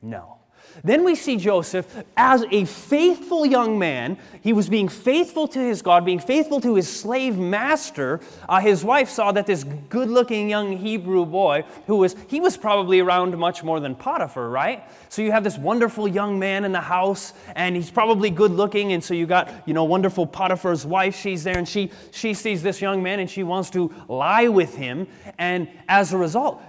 [0.04, 0.38] No.
[0.84, 4.18] Then we see Joseph as a faithful young man.
[4.42, 8.22] He was being faithful to his God, being faithful to his slave master.
[8.50, 12.58] Uh, his wife saw that this good looking young Hebrew boy, who was, he was
[12.58, 14.84] probably around much more than Potiphar, right?
[15.10, 18.94] So you have this wonderful young man in the house, and he's probably good looking.
[18.94, 21.16] And so you got, you know, wonderful Potiphar's wife.
[21.16, 24.76] She's there, and she, she sees this young man, and she wants to lie with
[24.76, 25.08] him.
[25.38, 26.62] And as a result,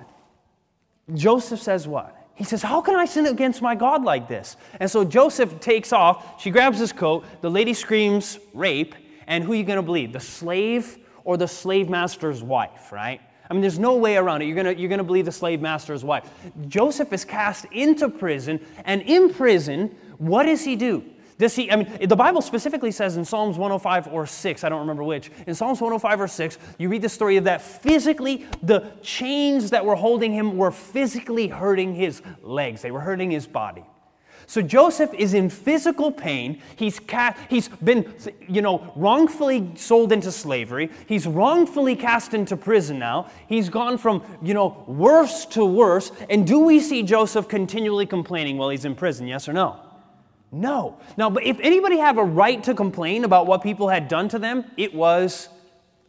[1.15, 2.24] Joseph says what?
[2.35, 4.57] He says, How can I sin against my God like this?
[4.81, 6.41] And so Joseph takes off.
[6.41, 7.25] She grabs his coat.
[7.41, 8.95] The lady screams, Rape.
[9.27, 10.13] And who are you going to believe?
[10.13, 13.21] The slave or the slave master's wife, right?
[13.49, 14.47] I mean, there's no way around it.
[14.47, 16.31] You're going you're gonna believe the slave master's wife.
[16.67, 18.59] Joseph is cast into prison.
[18.85, 21.05] And in prison, what does he do?
[21.37, 24.81] Does he, I mean, the Bible specifically says in Psalms 105 or 6, I don't
[24.81, 28.93] remember which, in Psalms 105 or 6, you read the story of that physically, the
[29.03, 33.85] chains that were holding him were physically hurting his legs, they were hurting his body.
[34.47, 36.61] So Joseph is in physical pain.
[36.77, 38.15] He's, ca- he's been,
[38.47, 40.91] you know, wrongfully sold into slavery.
[41.07, 43.31] He's wrongfully cast into prison now.
[43.47, 46.13] He's gone from, you know, worse to worse.
[46.29, 49.27] And do we see Joseph continually complaining while he's in prison?
[49.27, 49.81] Yes or no?
[50.55, 50.99] No.
[51.17, 54.39] Now, but if anybody have a right to complain about what people had done to
[54.39, 55.49] them, it was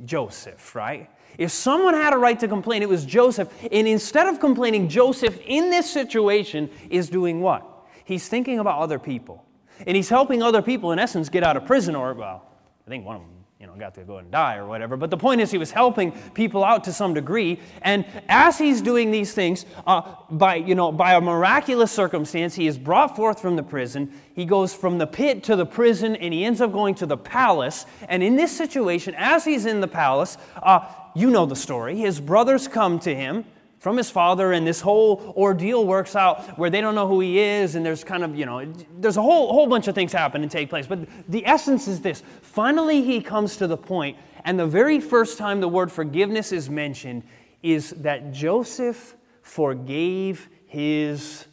[0.05, 1.09] Joseph, right?
[1.37, 3.51] If someone had a right to complain, it was Joseph.
[3.71, 7.65] And instead of complaining, Joseph in this situation is doing what?
[8.05, 9.43] He's thinking about other people.
[9.85, 12.47] And he's helping other people, in essence, get out of prison, or, well,
[12.85, 13.34] I think one of them
[13.65, 14.95] you know, got to go and die or whatever.
[14.95, 17.59] But the point is, he was helping people out to some degree.
[17.81, 22.67] And as he's doing these things, uh, by, you know, by a miraculous circumstance, he
[22.67, 24.13] is brought forth from the prison.
[24.35, 27.17] He goes from the pit to the prison, and he ends up going to the
[27.17, 27.87] palace.
[28.07, 31.97] And in this situation, as he's in the palace, uh, you know the story.
[31.97, 33.45] His brothers come to him
[33.85, 37.37] from his father, and this whole ordeal works out where they don't know who he
[37.37, 38.65] is, and there's kind of, you know,
[38.97, 40.87] there's a whole, whole bunch of things happen and take place.
[40.87, 42.23] But the essence is this
[42.55, 46.69] finally, he comes to the point, and the very first time the word forgiveness is
[46.69, 47.23] mentioned
[47.61, 51.45] is that Joseph forgave his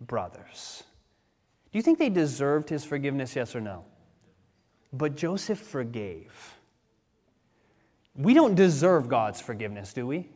[0.00, 0.84] brothers.
[1.72, 3.84] Do you think they deserved his forgiveness, yes or no?
[4.92, 6.54] But Joseph forgave.
[8.14, 10.28] We don't deserve God's forgiveness, do we?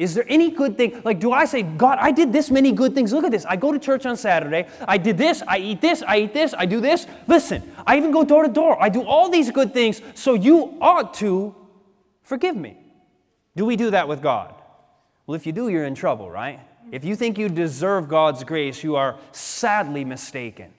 [0.00, 1.02] Is there any good thing?
[1.04, 3.12] Like, do I say, God, I did this many good things?
[3.12, 3.44] Look at this.
[3.44, 4.66] I go to church on Saturday.
[4.88, 5.42] I did this.
[5.46, 6.02] I eat this.
[6.02, 6.54] I eat this.
[6.56, 7.06] I do this.
[7.26, 8.82] Listen, I even go door to door.
[8.82, 11.54] I do all these good things, so you ought to
[12.22, 12.78] forgive me.
[13.54, 14.54] Do we do that with God?
[15.26, 16.60] Well, if you do, you're in trouble, right?
[16.90, 20.72] If you think you deserve God's grace, you are sadly mistaken.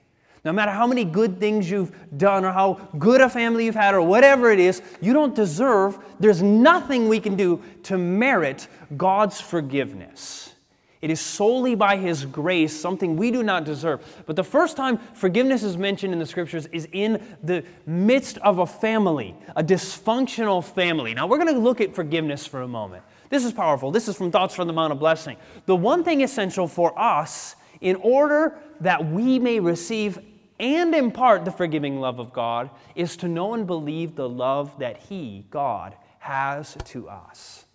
[0.44, 3.94] No matter how many good things you've done or how good a family you've had
[3.94, 9.40] or whatever it is, you don't deserve, there's nothing we can do to merit God's
[9.40, 10.54] forgiveness.
[11.02, 14.24] It is solely by His grace, something we do not deserve.
[14.28, 18.60] But the first time forgiveness is mentioned in the scriptures is in the midst of
[18.60, 21.16] a family, a dysfunctional family.
[21.16, 23.04] Now, we're going to look at forgiveness for a moment.
[23.30, 23.92] This is powerful.
[23.92, 25.38] This is from Thoughts from the Mount of Blessing.
[25.66, 30.20] The one thing essential for us in order that we may receive
[30.62, 34.98] and impart the forgiving love of God is to know and believe the love that
[34.98, 37.66] He, God, has to us.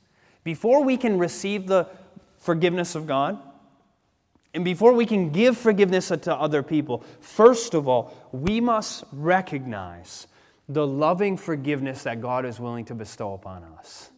[0.45, 1.89] Before we can receive the
[2.39, 3.39] forgiveness of God,
[4.55, 10.29] and before we can give forgiveness to other people, first of all, we must recognize
[10.69, 14.11] the loving forgiveness that God is willing to bestow upon us.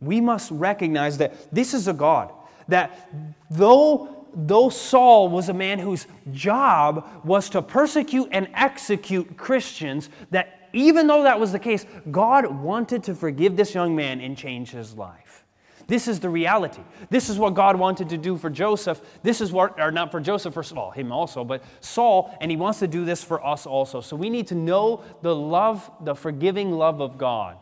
[0.00, 2.32] We must recognize that this is a God
[2.68, 3.10] that
[3.50, 10.68] though though Saul was a man whose job was to persecute and execute Christians, that
[10.72, 14.70] even though that was the case, God wanted to forgive this young man and change
[14.70, 15.44] his life.
[15.86, 16.82] This is the reality.
[17.10, 19.00] This is what God wanted to do for Joseph.
[19.22, 22.50] This is what, or not for Joseph, first of all, him also, but Saul, and
[22.50, 24.00] he wants to do this for us also.
[24.00, 27.58] So we need to know the love, the forgiving love of God.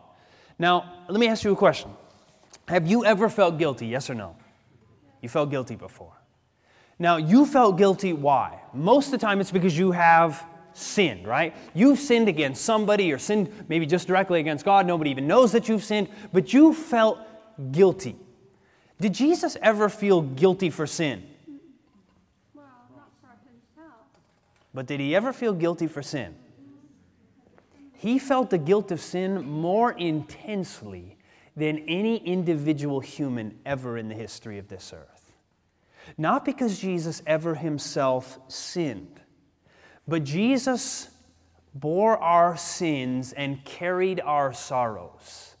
[0.57, 1.91] Now, let me ask you a question.
[2.67, 3.87] Have you ever felt guilty?
[3.87, 4.37] Yes or no?
[5.21, 6.13] You felt guilty before.
[6.99, 8.13] Now, you felt guilty.
[8.13, 8.59] Why?
[8.73, 11.55] Most of the time, it's because you have sinned, right?
[11.73, 14.85] You've sinned against somebody or sinned maybe just directly against God.
[14.85, 17.19] Nobody even knows that you've sinned, but you felt
[17.71, 18.15] guilty.
[18.99, 21.23] Did Jesus ever feel guilty for sin?
[22.53, 22.65] Well,
[23.23, 24.07] not himself.
[24.73, 26.35] But did he ever feel guilty for sin?
[27.93, 31.17] He felt the guilt of sin more intensely
[31.55, 35.22] than any individual human ever in the history of this earth.
[36.17, 39.19] Not because Jesus ever himself sinned,
[40.07, 41.09] but Jesus
[41.73, 45.55] bore our sins and carried our sorrows.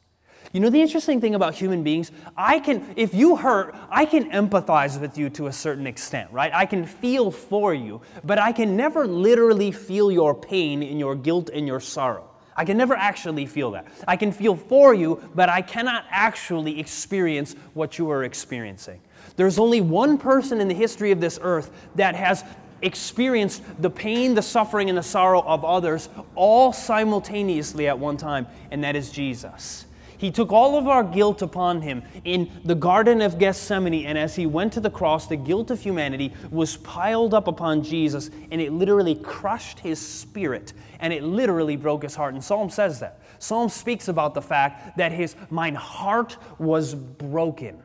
[0.51, 4.29] You know, the interesting thing about human beings, I can, if you hurt, I can
[4.29, 6.53] empathize with you to a certain extent, right?
[6.53, 11.15] I can feel for you, but I can never literally feel your pain and your
[11.15, 12.29] guilt and your sorrow.
[12.55, 13.87] I can never actually feel that.
[14.07, 19.01] I can feel for you, but I cannot actually experience what you are experiencing.
[19.35, 22.43] There's only one person in the history of this earth that has
[22.81, 28.45] experienced the pain, the suffering, and the sorrow of others all simultaneously at one time,
[28.71, 29.85] and that is Jesus.
[30.17, 34.35] He took all of our guilt upon him in the Garden of Gethsemane, and as
[34.35, 38.61] he went to the cross, the guilt of humanity was piled up upon Jesus, and
[38.61, 42.35] it literally crushed his spirit, and it literally broke his heart.
[42.35, 43.19] And Psalm says that.
[43.39, 47.81] Psalm speaks about the fact that his mine heart was broken.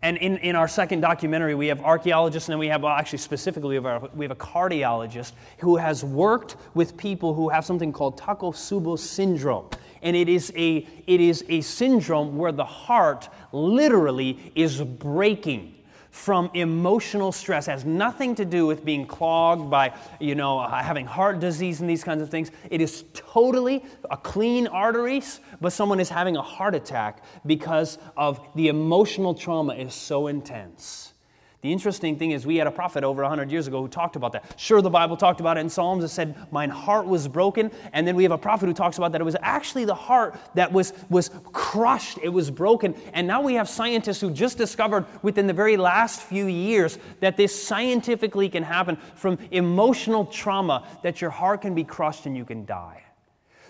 [0.00, 3.18] And in, in our second documentary, we have archaeologists, and then we have, well, actually,
[3.18, 7.64] specifically, we have, a, we have a cardiologist who has worked with people who have
[7.64, 9.68] something called Takotsubo syndrome.
[10.02, 15.74] And it is, a, it is a syndrome where the heart literally is breaking
[16.18, 17.68] from emotional stress.
[17.68, 21.80] It has nothing to do with being clogged by, you know, uh, having heart disease
[21.80, 22.50] and these kinds of things.
[22.70, 28.40] It is totally a clean arteries, but someone is having a heart attack because of
[28.56, 31.14] the emotional trauma is so intense.
[31.60, 34.30] The interesting thing is, we had a prophet over 100 years ago who talked about
[34.32, 34.54] that.
[34.56, 36.04] Sure, the Bible talked about it in Psalms.
[36.04, 37.72] It said, Mine heart was broken.
[37.92, 40.38] And then we have a prophet who talks about that it was actually the heart
[40.54, 42.94] that was, was crushed, it was broken.
[43.12, 47.36] And now we have scientists who just discovered within the very last few years that
[47.36, 52.44] this scientifically can happen from emotional trauma, that your heart can be crushed and you
[52.44, 53.02] can die.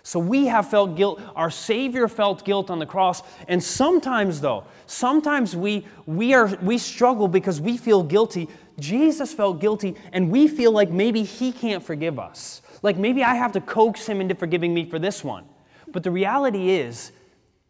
[0.09, 1.21] So we have felt guilt.
[1.37, 3.23] Our Savior felt guilt on the cross.
[3.47, 8.49] And sometimes, though, sometimes we, we, are, we struggle because we feel guilty.
[8.81, 12.63] Jesus felt guilty, and we feel like maybe He can't forgive us.
[12.81, 15.45] Like maybe I have to coax Him into forgiving me for this one.
[15.89, 17.13] But the reality is,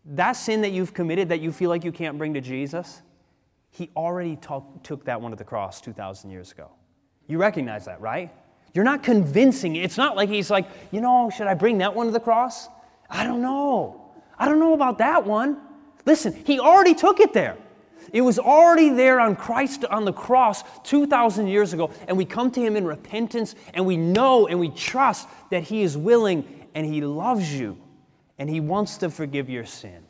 [0.04, 3.02] that sin that you've committed that you feel like you can't bring to Jesus,
[3.72, 6.70] He already talk, took that one to the cross 2,000 years ago.
[7.26, 8.32] You recognize that, right?
[8.78, 9.74] You're not convincing.
[9.74, 12.68] It's not like he's like, you know, should I bring that one to the cross?
[13.10, 14.12] I don't know.
[14.38, 15.60] I don't know about that one.
[16.06, 17.56] Listen, he already took it there.
[18.12, 22.52] It was already there on Christ on the cross 2,000 years ago, and we come
[22.52, 26.46] to him in repentance, and we know and we trust that he is willing
[26.76, 27.76] and he loves you,
[28.38, 30.04] and he wants to forgive your sin.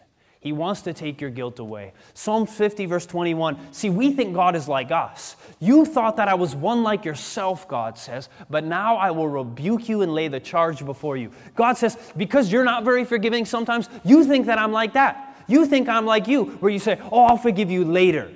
[0.49, 1.93] He wants to take your guilt away.
[2.15, 3.71] Psalm 50, verse 21.
[3.71, 5.37] See, we think God is like us.
[5.61, 9.91] You thought that I was one like yourself, God says, but now I will rebuke
[9.91, 11.33] you and lay the charge before you.
[11.55, 15.37] God says, because you're not very forgiving sometimes, you think that I'm like that.
[15.49, 18.33] You think I'm like you, where you say, oh, I'll forgive you later,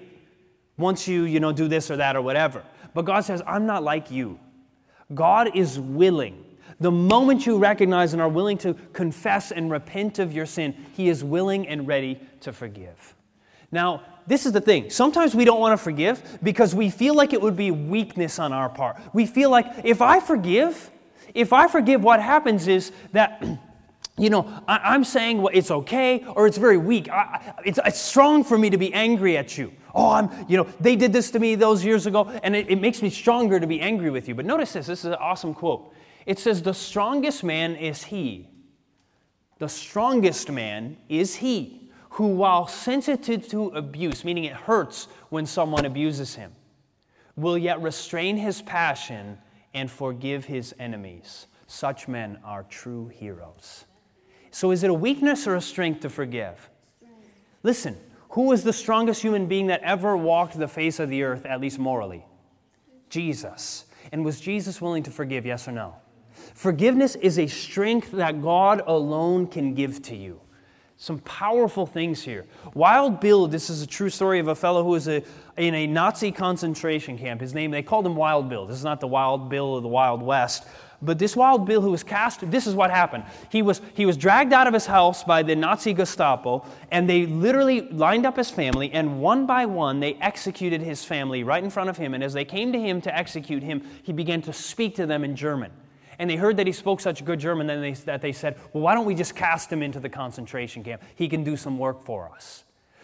[0.76, 2.62] once you, you know, do this or that or whatever.
[2.92, 4.38] But God says, I'm not like you.
[5.14, 6.44] God is willing
[6.82, 11.08] the moment you recognize and are willing to confess and repent of your sin, He
[11.08, 13.14] is willing and ready to forgive.
[13.70, 14.90] Now, this is the thing.
[14.90, 18.52] Sometimes we don't want to forgive because we feel like it would be weakness on
[18.52, 18.98] our part.
[19.12, 20.90] We feel like if I forgive,
[21.34, 23.44] if I forgive, what happens is that.
[24.18, 27.08] You know, I, am saying well, it's okay or it's very weak.
[27.08, 29.72] I, it's, it's, strong for me to be angry at you.
[29.94, 32.76] Oh, I'm, you know, they did this to me those years ago, and it, it
[32.76, 34.34] makes me stronger to be angry with you.
[34.34, 35.94] But notice this this is an awesome quote.
[36.26, 38.48] It says, The strongest man is he.
[39.58, 45.84] The strongest man is he who, while sensitive to abuse, meaning it hurts when someone
[45.84, 46.52] abuses him,
[47.36, 49.38] will yet restrain his passion
[49.72, 51.46] and forgive his enemies.
[51.66, 53.86] Such men are true heroes.
[54.50, 56.68] So, is it a weakness or a strength to forgive?
[57.62, 57.96] Listen,
[58.30, 61.60] who was the strongest human being that ever walked the face of the earth, at
[61.60, 62.26] least morally?
[63.08, 63.86] Jesus.
[64.10, 65.94] And was Jesus willing to forgive, yes or no?
[66.54, 70.40] Forgiveness is a strength that God alone can give to you.
[71.02, 72.46] Some powerful things here.
[72.74, 75.24] Wild Bill, this is a true story of a fellow who was a,
[75.56, 77.40] in a Nazi concentration camp.
[77.40, 78.66] His name, they called him Wild Bill.
[78.66, 80.64] This is not the Wild Bill of the Wild West.
[81.04, 83.24] But this Wild Bill who was cast, this is what happened.
[83.50, 87.26] He was, he was dragged out of his house by the Nazi Gestapo, and they
[87.26, 91.70] literally lined up his family, and one by one they executed his family right in
[91.70, 92.14] front of him.
[92.14, 95.24] And as they came to him to execute him, he began to speak to them
[95.24, 95.72] in German
[96.22, 98.84] and they heard that he spoke such good German that they, that they said, Well,
[98.84, 101.02] why don't we just cast him into the concentration camp?
[101.16, 102.62] He can do some work for us.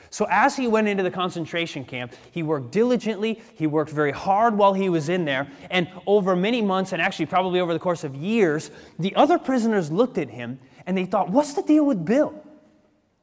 [0.08, 3.42] So, as he went into the concentration camp, he worked diligently.
[3.56, 5.48] He worked very hard while he was in there.
[5.68, 9.90] And over many months, and actually probably over the course of years, the other prisoners
[9.90, 12.40] looked at him and they thought, What's the deal with Bill?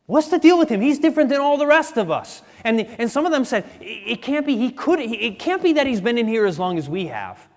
[0.08, 0.82] What's the deal with him?
[0.82, 2.42] He's different than all the rest of us.
[2.66, 5.72] And, the, and some of them said, It can't be, he could, it can't be
[5.72, 7.48] that he's been in here as long as we have.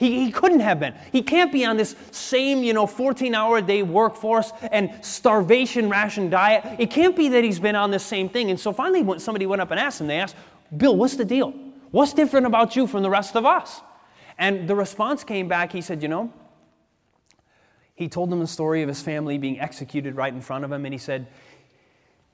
[0.00, 0.94] He, he couldn't have been.
[1.12, 5.90] He can't be on this same, you know, 14 hour a day workforce and starvation
[5.90, 6.64] ration diet.
[6.80, 8.48] It can't be that he's been on this same thing.
[8.48, 10.36] And so finally, when somebody went up and asked him, they asked,
[10.74, 11.52] Bill, what's the deal?
[11.90, 13.82] What's different about you from the rest of us?
[14.38, 16.32] And the response came back, he said, You know,
[17.94, 20.86] he told them the story of his family being executed right in front of him,
[20.86, 21.26] and he said,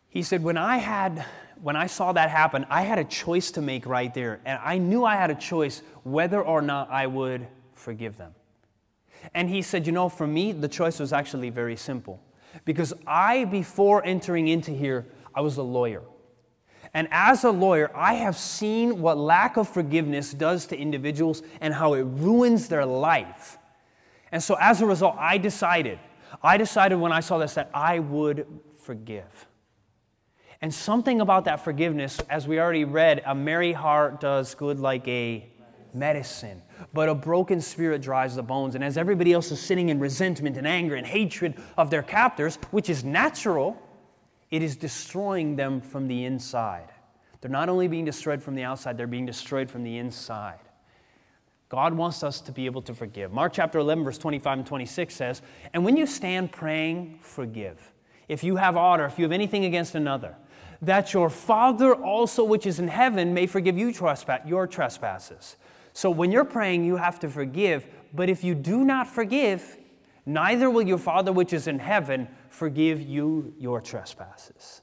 [0.08, 1.26] he said, when I had
[1.62, 4.40] when I saw that happen, I had a choice to make right there.
[4.44, 7.46] And I knew I had a choice whether or not I would
[7.86, 8.34] forgive them.
[9.32, 12.20] And he said, You know, for me, the choice was actually very simple.
[12.64, 16.02] Because I, before entering into here, I was a lawyer.
[16.94, 21.72] And as a lawyer, I have seen what lack of forgiveness does to individuals and
[21.72, 23.56] how it ruins their life.
[24.32, 26.00] And so as a result, I decided,
[26.42, 29.46] I decided when I saw this that I would forgive.
[30.60, 35.06] And something about that forgiveness, as we already read, a merry heart does good like
[35.06, 35.46] a
[35.94, 36.62] medicine.
[36.92, 38.74] But a broken spirit dries the bones.
[38.74, 42.56] And as everybody else is sitting in resentment and anger and hatred of their captors,
[42.70, 43.80] which is natural,
[44.50, 46.90] it is destroying them from the inside.
[47.40, 50.58] They're not only being destroyed from the outside, they're being destroyed from the inside.
[51.68, 53.32] God wants us to be able to forgive.
[53.32, 55.42] Mark chapter 11, verse 25 and 26 says,
[55.74, 57.92] And when you stand praying, forgive.
[58.28, 60.36] If you have aught or if you have anything against another,
[60.82, 65.56] that your Father also which is in heaven may forgive you trespass, your trespasses.
[65.96, 67.86] So when you're praying, you have to forgive.
[68.12, 69.78] But if you do not forgive,
[70.26, 74.82] neither will your Father which is in heaven forgive you your trespasses.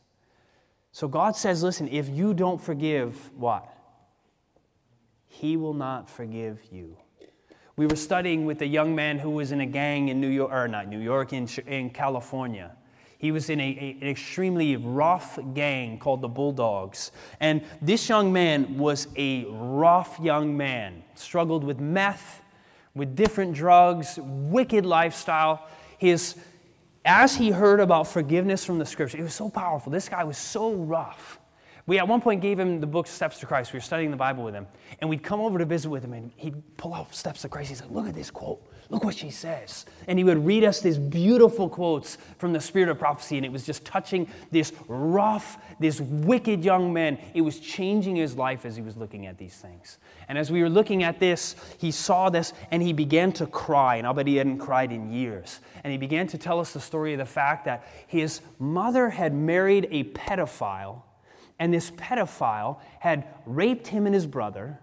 [0.92, 3.72] So God says, listen, if you don't forgive, what?
[5.28, 6.98] He will not forgive you.
[7.76, 10.52] We were studying with a young man who was in a gang in New York,
[10.52, 12.76] or not New York, in, in California.
[13.24, 17.14] He was in a, a, an extremely rough gang called the Bulldogs.
[17.40, 22.42] And this young man was a rough young man, struggled with meth,
[22.96, 25.70] with different drugs, wicked lifestyle.
[26.00, 26.36] His,
[27.06, 29.90] as he heard about forgiveness from the scripture, it was so powerful.
[29.90, 31.40] This guy was so rough.
[31.86, 33.72] We at one point gave him the book Steps to Christ.
[33.72, 34.68] We were studying the Bible with him.
[35.00, 37.70] And we'd come over to visit with him, and he'd pull out Steps to Christ.
[37.70, 38.62] He's like, Look at this quote.
[38.90, 39.86] Look what she says.
[40.08, 43.52] And he would read us these beautiful quotes from the Spirit of Prophecy, and it
[43.52, 47.18] was just touching this rough, this wicked young man.
[47.34, 49.98] It was changing his life as he was looking at these things.
[50.28, 53.96] And as we were looking at this, he saw this and he began to cry.
[53.96, 55.60] And I'll bet he hadn't cried in years.
[55.84, 59.34] And he began to tell us the story of the fact that his mother had
[59.34, 61.04] married a pedophile,
[61.60, 64.80] and this pedophile had raped him and his brother,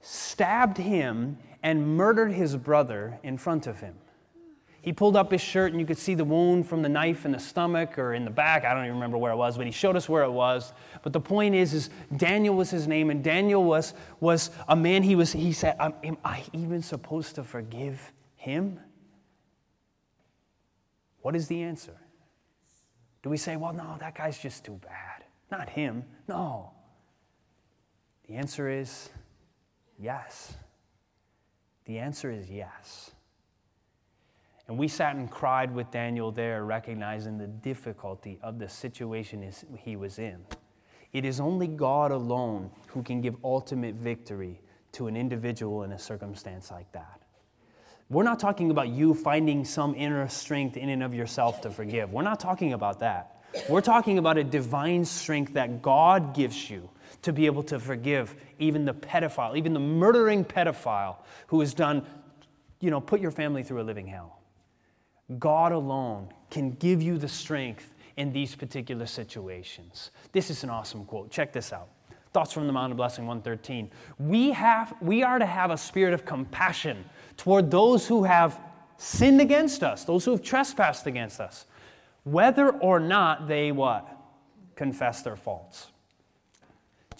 [0.00, 3.96] stabbed him, and murdered his brother in front of him.
[4.82, 7.32] He pulled up his shirt and you could see the wound from the knife in
[7.32, 8.66] the stomach or in the back.
[8.66, 10.74] I don't even remember where it was, but he showed us where it was.
[11.02, 11.88] But the point is, is
[12.18, 16.18] Daniel was his name, and Daniel was, was a man he was, he said, Am
[16.22, 18.78] I even supposed to forgive him?
[21.22, 21.96] What is the answer?
[23.22, 25.24] Do we say, well, no, that guy's just too bad?
[25.50, 26.04] Not him.
[26.28, 26.72] No.
[28.28, 29.08] The answer is
[29.98, 30.54] yes.
[31.86, 33.10] The answer is yes.
[34.66, 39.96] And we sat and cried with Daniel there, recognizing the difficulty of the situation he
[39.96, 40.44] was in.
[41.12, 44.60] It is only God alone who can give ultimate victory
[44.92, 47.20] to an individual in a circumstance like that.
[48.08, 52.12] We're not talking about you finding some inner strength in and of yourself to forgive.
[52.12, 53.42] We're not talking about that.
[53.68, 56.88] We're talking about a divine strength that God gives you
[57.22, 62.04] to be able to forgive even the pedophile, even the murdering pedophile who has done,
[62.80, 64.40] you know, put your family through a living hell.
[65.38, 70.10] God alone can give you the strength in these particular situations.
[70.32, 71.30] This is an awesome quote.
[71.30, 71.88] Check this out.
[72.32, 73.90] Thoughts from the Mount of Blessing 113.
[74.18, 77.04] We have we are to have a spirit of compassion
[77.36, 78.60] toward those who have
[78.96, 81.66] sinned against us, those who have trespassed against us,
[82.24, 84.08] whether or not they what?
[84.74, 85.88] Confess their faults.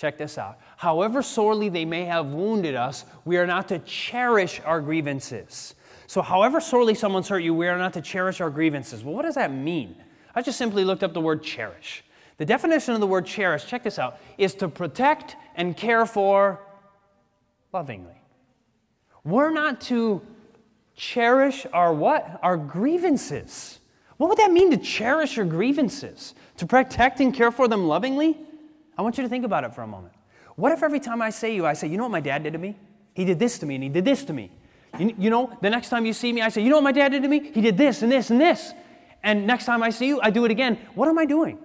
[0.04, 0.58] Check this out.
[0.76, 5.74] However sorely they may have wounded us, we are not to cherish our grievances.
[6.08, 9.02] So, however sorely someone's hurt you, we are not to cherish our grievances.
[9.02, 9.96] Well, what does that mean?
[10.34, 12.04] I just simply looked up the word cherish.
[12.36, 16.60] The definition of the word cherish, check this out, is to protect and care for
[17.72, 18.20] lovingly.
[19.24, 20.20] We're not to
[20.94, 22.40] cherish our what?
[22.42, 23.80] Our grievances.
[24.18, 26.34] What would that mean to cherish your grievances?
[26.58, 28.36] To protect and care for them lovingly?
[28.96, 30.14] I want you to think about it for a moment.
[30.56, 32.52] What if every time I say you, I say, you know what my dad did
[32.52, 32.76] to me?
[33.14, 34.50] He did this to me and he did this to me.
[34.98, 36.92] You, you know, the next time you see me, I say, you know what my
[36.92, 37.50] dad did to me?
[37.52, 38.72] He did this and this and this.
[39.22, 40.78] And next time I see you, I do it again.
[40.94, 41.58] What am I doing?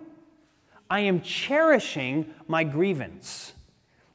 [0.90, 3.54] I am cherishing my grievance.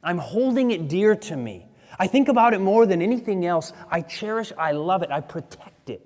[0.03, 1.67] I'm holding it dear to me.
[1.97, 3.71] I think about it more than anything else.
[3.89, 6.05] I cherish, I love it, I protect it.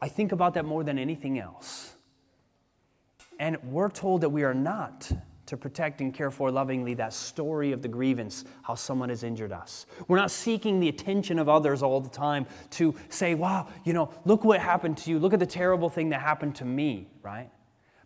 [0.00, 1.94] I think about that more than anything else.
[3.38, 5.10] And we're told that we are not
[5.46, 9.52] to protect and care for lovingly that story of the grievance, how someone has injured
[9.52, 9.86] us.
[10.08, 14.10] We're not seeking the attention of others all the time to say, wow, you know,
[14.24, 15.18] look what happened to you.
[15.18, 17.50] Look at the terrible thing that happened to me, right?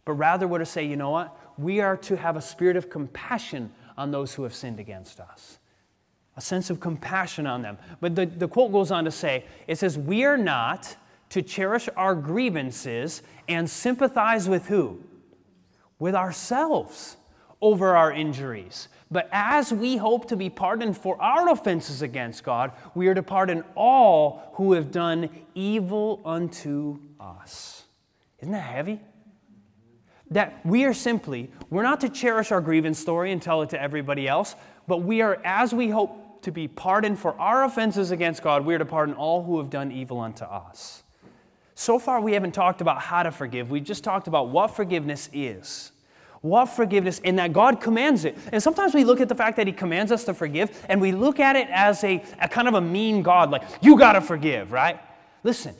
[0.04, 1.36] But rather, we're to say, you know what?
[1.58, 5.58] We are to have a spirit of compassion on those who have sinned against us,
[6.36, 7.76] a sense of compassion on them.
[8.00, 10.96] But the, the quote goes on to say, it says, we are not
[11.30, 15.00] to cherish our grievances and sympathize with who?
[15.98, 17.16] With ourselves
[17.60, 18.88] over our injuries.
[19.10, 23.22] But as we hope to be pardoned for our offenses against God, we are to
[23.22, 27.84] pardon all who have done evil unto us.
[28.40, 29.00] Isn't that heavy?
[30.30, 33.80] That we are simply, we're not to cherish our grievance story and tell it to
[33.80, 34.56] everybody else,
[34.88, 38.74] but we are, as we hope to be pardoned for our offenses against God, we
[38.74, 41.04] are to pardon all who have done evil unto us.
[41.74, 43.70] So far, we haven't talked about how to forgive.
[43.70, 45.92] We've just talked about what forgiveness is
[46.46, 48.36] what forgiveness and that God commands it.
[48.52, 51.12] And sometimes we look at the fact that He commands us to forgive and we
[51.12, 54.20] look at it as a, a kind of a mean God, like, you got to
[54.20, 55.00] forgive, right?
[55.42, 55.74] Listen,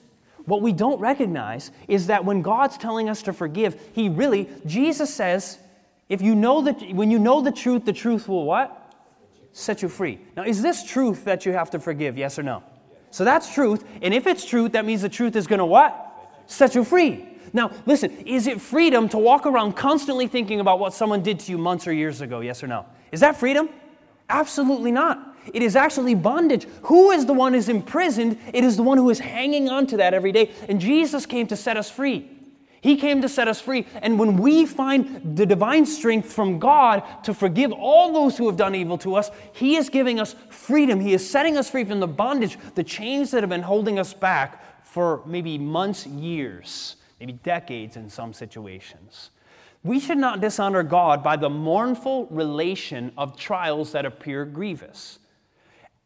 [0.44, 5.12] what we don't recognize is that when God's telling us to forgive, He really, Jesus
[5.12, 5.58] says,
[6.08, 8.94] if you know that, when you know the truth, the truth will what?
[9.52, 10.20] Set you free.
[10.36, 12.16] Now, is this truth that you have to forgive?
[12.16, 12.62] Yes or no?
[13.10, 13.84] So that's truth.
[14.02, 16.02] And if it's truth, that means the truth is going to what?
[16.46, 17.26] Set you free.
[17.52, 21.52] Now, listen, is it freedom to walk around constantly thinking about what someone did to
[21.52, 22.40] you months or years ago?
[22.40, 22.86] Yes or no?
[23.12, 23.68] Is that freedom?
[24.28, 25.36] Absolutely not.
[25.54, 26.66] It is actually bondage.
[26.82, 28.38] Who is the one who is imprisoned?
[28.52, 30.50] It is the one who is hanging on to that every day.
[30.68, 32.30] And Jesus came to set us free.
[32.80, 33.86] He came to set us free.
[34.02, 38.56] And when we find the divine strength from God to forgive all those who have
[38.56, 41.00] done evil to us, He is giving us freedom.
[41.00, 44.12] He is setting us free from the bondage, the chains that have been holding us
[44.12, 49.30] back for maybe months, years maybe decades in some situations.
[49.82, 55.18] We should not dishonor God by the mournful relation of trials that appear grievous.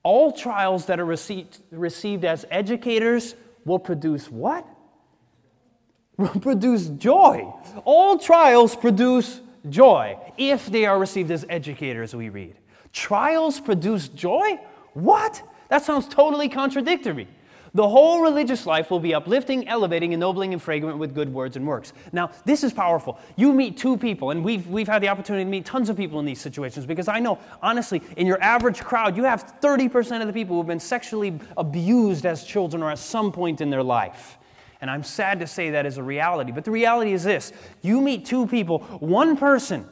[0.03, 3.35] All trials that are received, received as educators
[3.65, 4.67] will produce what?
[6.21, 7.51] Will produce joy.
[7.87, 9.41] All trials produce
[9.71, 12.57] joy if they are received as educators, we read.
[12.93, 14.61] Trials produce joy?
[14.93, 15.43] What?
[15.69, 17.29] That sounds totally contradictory.
[17.75, 21.67] The whole religious life will be uplifting, elevating, ennobling, and fragrant with good words and
[21.67, 21.93] works.
[22.13, 23.19] Now, this is powerful.
[23.37, 26.19] You meet two people, and we've, we've had the opportunity to meet tons of people
[26.19, 30.27] in these situations because I know, honestly, in your average crowd, you have 30% of
[30.27, 33.83] the people who have been sexually abused as children or at some point in their
[33.83, 34.39] life.
[34.81, 36.53] And I'm sad to say that is a reality.
[36.53, 37.53] But the reality is this
[37.83, 39.87] you meet two people, one person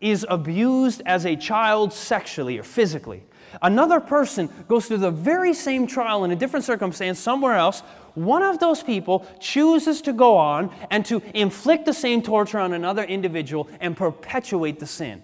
[0.00, 3.24] is abused as a child sexually or physically.
[3.62, 7.80] Another person goes through the very same trial in a different circumstance somewhere else.
[8.14, 12.72] One of those people chooses to go on and to inflict the same torture on
[12.72, 15.22] another individual and perpetuate the sin.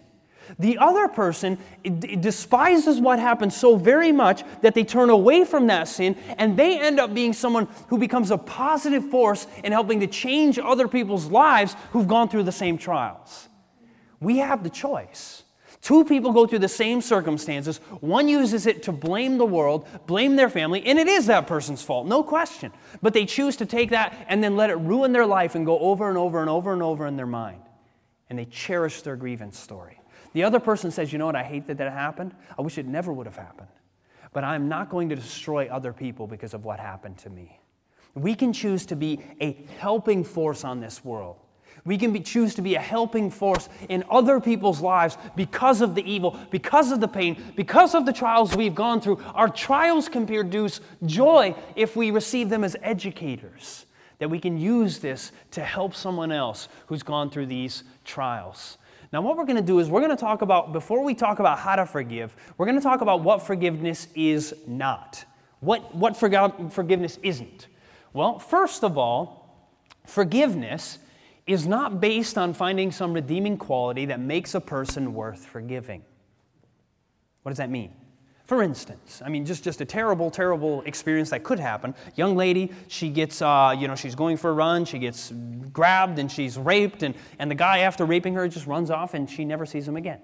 [0.59, 1.59] The other person
[2.21, 6.79] despises what happened so very much that they turn away from that sin and they
[6.81, 11.27] end up being someone who becomes a positive force in helping to change other people's
[11.27, 13.49] lives who've gone through the same trials.
[14.21, 15.45] We have the choice.
[15.83, 17.79] Two people go through the same circumstances.
[18.01, 21.83] One uses it to blame the world, blame their family, and it is that person's
[21.83, 22.71] fault, no question.
[23.03, 25.77] But they choose to take that and then let it ruin their life and go
[25.81, 27.63] over and over and over and over in their mind.
[28.31, 29.99] And they cherish their grievance story.
[30.35, 31.37] The other person says, You know what?
[31.37, 32.33] I hate that that happened.
[32.57, 33.69] I wish it never would have happened.
[34.33, 37.61] But I'm not going to destroy other people because of what happened to me.
[38.15, 41.39] We can choose to be a helping force on this world.
[41.85, 45.97] We can be, choose to be a helping force in other people's lives because of
[45.97, 49.21] the evil, because of the pain, because of the trials we've gone through.
[49.35, 53.87] Our trials can produce joy if we receive them as educators,
[54.21, 58.79] that we can use this to help someone else who's gone through these trials.
[59.13, 61.41] Now, what we're going to do is we're going to talk about, before we talk
[61.41, 65.25] about how to forgive, we're going to talk about what forgiveness is not.
[65.59, 67.67] What, what forgiveness isn't.
[68.13, 69.69] Well, first of all,
[70.07, 70.99] forgiveness
[71.47, 76.03] is not based on finding some redeeming quality that makes a person worth forgiving.
[77.43, 77.93] What does that mean?
[78.47, 81.95] For instance, I mean, just, just a terrible, terrible experience that could happen.
[82.17, 85.33] Young lady, she gets, uh, you know, she's going for a run, she gets
[85.73, 89.31] grabbed and she's raped, and, and the guy, after raping her, just runs off and
[89.31, 90.21] she never sees him again.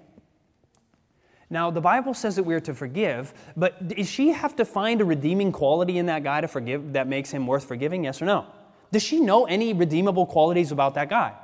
[1.50, 5.04] Now, the Bible says that we're to forgive, but does she have to find a
[5.04, 8.04] redeeming quality in that guy to forgive that makes him worth forgiving?
[8.04, 8.46] Yes or no?
[8.90, 11.34] Does she know any redeemable qualities about that guy?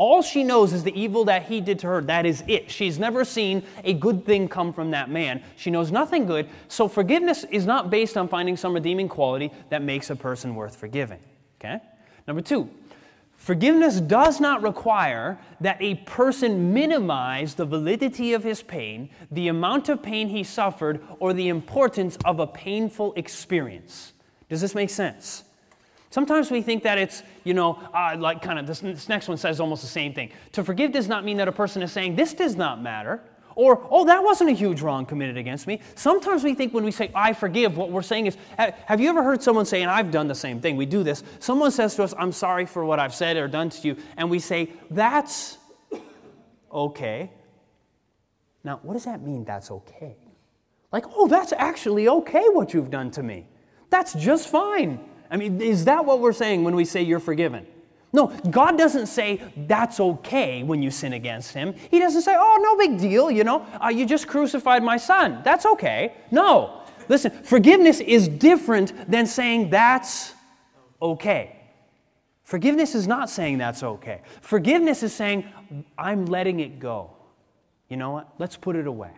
[0.00, 2.00] All she knows is the evil that he did to her.
[2.00, 2.70] That is it.
[2.70, 5.42] She's never seen a good thing come from that man.
[5.56, 6.48] She knows nothing good.
[6.68, 10.74] So forgiveness is not based on finding some redeeming quality that makes a person worth
[10.74, 11.20] forgiving.
[11.60, 11.80] Okay?
[12.26, 12.70] Number two,
[13.36, 19.90] forgiveness does not require that a person minimize the validity of his pain, the amount
[19.90, 24.14] of pain he suffered, or the importance of a painful experience.
[24.48, 25.44] Does this make sense?
[26.10, 29.36] Sometimes we think that it's, you know, uh, like kind of this, this next one
[29.36, 30.30] says almost the same thing.
[30.52, 33.22] To forgive does not mean that a person is saying, this does not matter.
[33.54, 35.80] Or, oh, that wasn't a huge wrong committed against me.
[35.94, 39.22] Sometimes we think when we say, I forgive, what we're saying is, have you ever
[39.22, 41.22] heard someone say, and I've done the same thing, we do this.
[41.40, 43.96] Someone says to us, I'm sorry for what I've said or done to you.
[44.16, 45.58] And we say, that's
[46.72, 47.30] okay.
[48.64, 50.16] Now, what does that mean, that's okay?
[50.92, 53.46] Like, oh, that's actually okay what you've done to me.
[53.90, 55.00] That's just fine.
[55.30, 57.66] I mean, is that what we're saying when we say you're forgiven?
[58.12, 61.74] No, God doesn't say that's okay when you sin against Him.
[61.90, 65.42] He doesn't say, oh, no big deal, you know, uh, you just crucified my son.
[65.44, 66.14] That's okay.
[66.32, 66.82] No.
[67.08, 70.34] Listen, forgiveness is different than saying that's
[71.00, 71.56] okay.
[72.42, 74.22] Forgiveness is not saying that's okay.
[74.40, 75.44] Forgiveness is saying,
[75.96, 77.12] I'm letting it go.
[77.88, 78.28] You know what?
[78.38, 79.12] Let's put it away.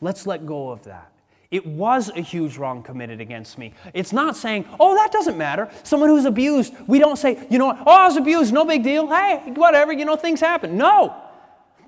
[0.00, 1.12] Let's let go of that.
[1.50, 3.72] It was a huge wrong committed against me.
[3.94, 5.70] It's not saying, oh, that doesn't matter.
[5.82, 8.82] Someone who's abused, we don't say, you know what, oh, I was abused, no big
[8.82, 9.06] deal.
[9.08, 10.76] Hey, whatever, you know, things happen.
[10.76, 11.22] No.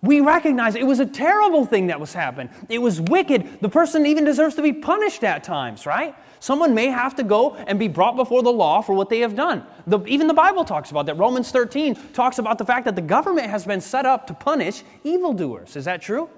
[0.02, 2.48] We recognize it was a terrible thing that was happened.
[2.70, 3.60] It was wicked.
[3.60, 6.14] The person even deserves to be punished at times, right?
[6.38, 9.36] Someone may have to go and be brought before the law for what they have
[9.36, 9.62] done.
[9.86, 11.18] The, even the Bible talks about that.
[11.18, 14.82] Romans 13 talks about the fact that the government has been set up to punish
[15.04, 15.76] evildoers.
[15.76, 16.30] Is that true?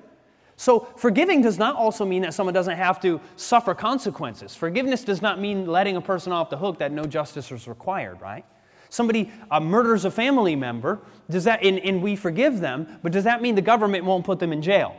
[0.63, 4.55] So, forgiving does not also mean that someone doesn't have to suffer consequences.
[4.55, 8.21] Forgiveness does not mean letting a person off the hook that no justice is required,
[8.21, 8.45] right?
[8.89, 13.25] Somebody uh, murders a family member, does that, and, and we forgive them, but does
[13.25, 14.95] that mean the government won't put them in jail?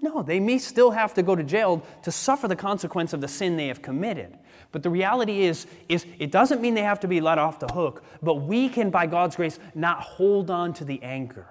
[0.00, 3.28] No, they may still have to go to jail to suffer the consequence of the
[3.28, 4.38] sin they have committed.
[4.72, 7.68] But the reality is, is it doesn't mean they have to be let off the
[7.68, 11.48] hook, but we can, by God's grace, not hold on to the anger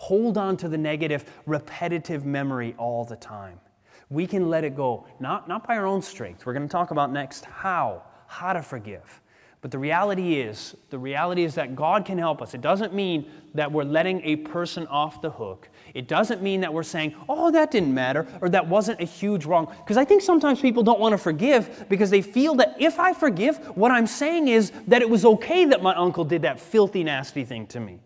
[0.00, 3.60] hold on to the negative, repetitive memory all the time.
[4.08, 6.46] We can let it go, not, not by our own strength.
[6.46, 9.20] We're going to talk about next how, how to forgive.
[9.60, 12.54] But the reality is, the reality is that God can help us.
[12.54, 15.68] It doesn't mean that we're letting a person off the hook.
[15.92, 19.44] It doesn't mean that we're saying, oh, that didn't matter, or that wasn't a huge
[19.44, 19.70] wrong.
[19.84, 23.12] Because I think sometimes people don't want to forgive because they feel that if I
[23.12, 27.04] forgive, what I'm saying is that it was okay that my uncle did that filthy,
[27.04, 28.00] nasty thing to me.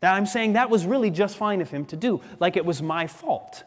[0.00, 2.82] That I'm saying that was really just fine of him to do, like it was
[2.82, 3.64] my fault.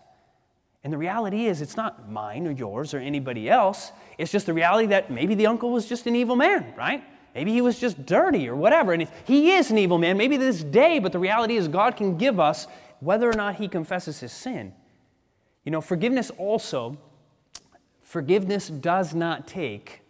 [0.83, 3.91] And the reality is, it's not mine or yours or anybody else.
[4.17, 7.03] It's just the reality that maybe the uncle was just an evil man, right?
[7.33, 8.93] Maybe he was just dirty or whatever.
[8.93, 12.17] And he is an evil man, maybe this day, but the reality is God can
[12.17, 12.67] give us
[12.99, 14.73] whether or not he confesses his sin.
[15.63, 16.97] You know, forgiveness also,
[18.01, 20.01] forgiveness does not take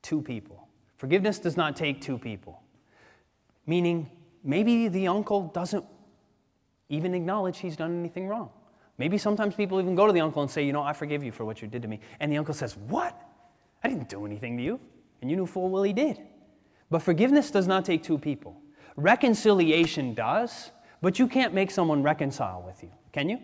[0.00, 0.68] two people.
[0.96, 2.62] Forgiveness does not take two people.
[3.66, 4.10] Meaning,
[4.44, 5.84] maybe the uncle doesn't
[6.88, 8.50] even acknowledge he's done anything wrong.
[8.96, 11.32] Maybe sometimes people even go to the uncle and say, You know, I forgive you
[11.32, 12.00] for what you did to me.
[12.20, 13.20] And the uncle says, What?
[13.84, 14.80] I didn't do anything to you.
[15.20, 16.20] And you knew full well he did.
[16.90, 18.60] But forgiveness does not take two people.
[18.96, 23.38] Reconciliation does, but you can't make someone reconcile with you, can you?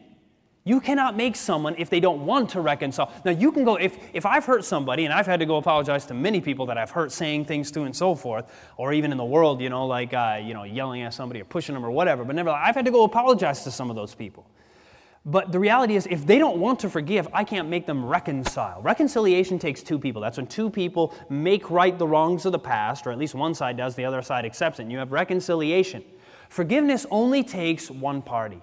[0.66, 3.12] You cannot make someone if they don't want to reconcile.
[3.22, 6.06] Now, you can go, if, if I've hurt somebody, and I've had to go apologize
[6.06, 9.18] to many people that I've hurt saying things to and so forth, or even in
[9.18, 11.90] the world, you know, like, uh, you know, yelling at somebody or pushing them or
[11.90, 14.46] whatever, but never, I've had to go apologize to some of those people.
[15.26, 18.80] But the reality is, if they don't want to forgive, I can't make them reconcile.
[18.80, 20.22] Reconciliation takes two people.
[20.22, 23.54] That's when two people make right the wrongs of the past, or at least one
[23.54, 24.82] side does, the other side accepts it.
[24.82, 26.04] And you have reconciliation.
[26.48, 28.62] Forgiveness only takes one party,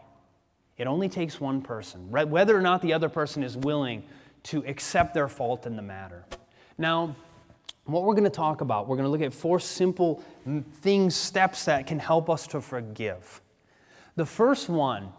[0.81, 4.01] it only takes one person, whether or not the other person is willing
[4.41, 6.25] to accept their fault in the matter.
[6.79, 7.15] Now,
[7.85, 10.23] what we're going to talk about, we're going to look at four simple
[10.81, 13.41] things, steps that can help us to forgive.
[14.15, 15.13] The first one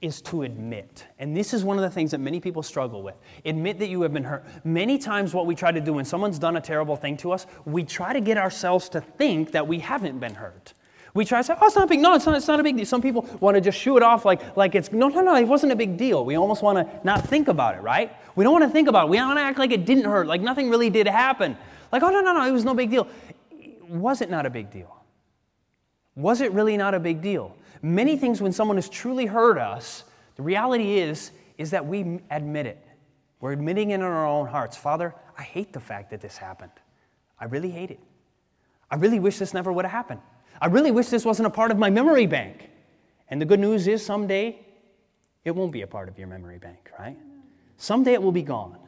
[0.00, 1.04] is to admit.
[1.18, 3.16] And this is one of the things that many people struggle with.
[3.44, 4.44] Admit that you have been hurt.
[4.64, 7.48] Many times, what we try to do when someone's done a terrible thing to us,
[7.64, 10.74] we try to get ourselves to think that we haven't been hurt.
[11.16, 12.62] We try to say, oh, it's not a big No, it's not, it's not a
[12.62, 12.84] big deal.
[12.84, 15.48] Some people want to just shoo it off like, like it's, no, no, no, it
[15.48, 16.26] wasn't a big deal.
[16.26, 18.12] We almost want to not think about it, right?
[18.36, 19.10] We don't want to think about it.
[19.10, 21.56] We want to act like it didn't hurt, like nothing really did happen.
[21.90, 23.08] Like, oh, no, no, no, it was no big deal.
[23.88, 24.94] Was it not a big deal?
[26.16, 27.56] Was it really not a big deal?
[27.80, 30.04] Many things, when someone has truly hurt us,
[30.34, 32.86] the reality is, is that we admit it.
[33.40, 34.76] We're admitting it in our own hearts.
[34.76, 36.72] Father, I hate the fact that this happened.
[37.40, 38.00] I really hate it.
[38.90, 40.20] I really wish this never would have happened.
[40.60, 42.70] I really wish this wasn't a part of my memory bank.
[43.28, 44.58] And the good news is someday
[45.44, 47.16] it won't be a part of your memory bank, right?
[47.76, 48.78] Someday it will be gone.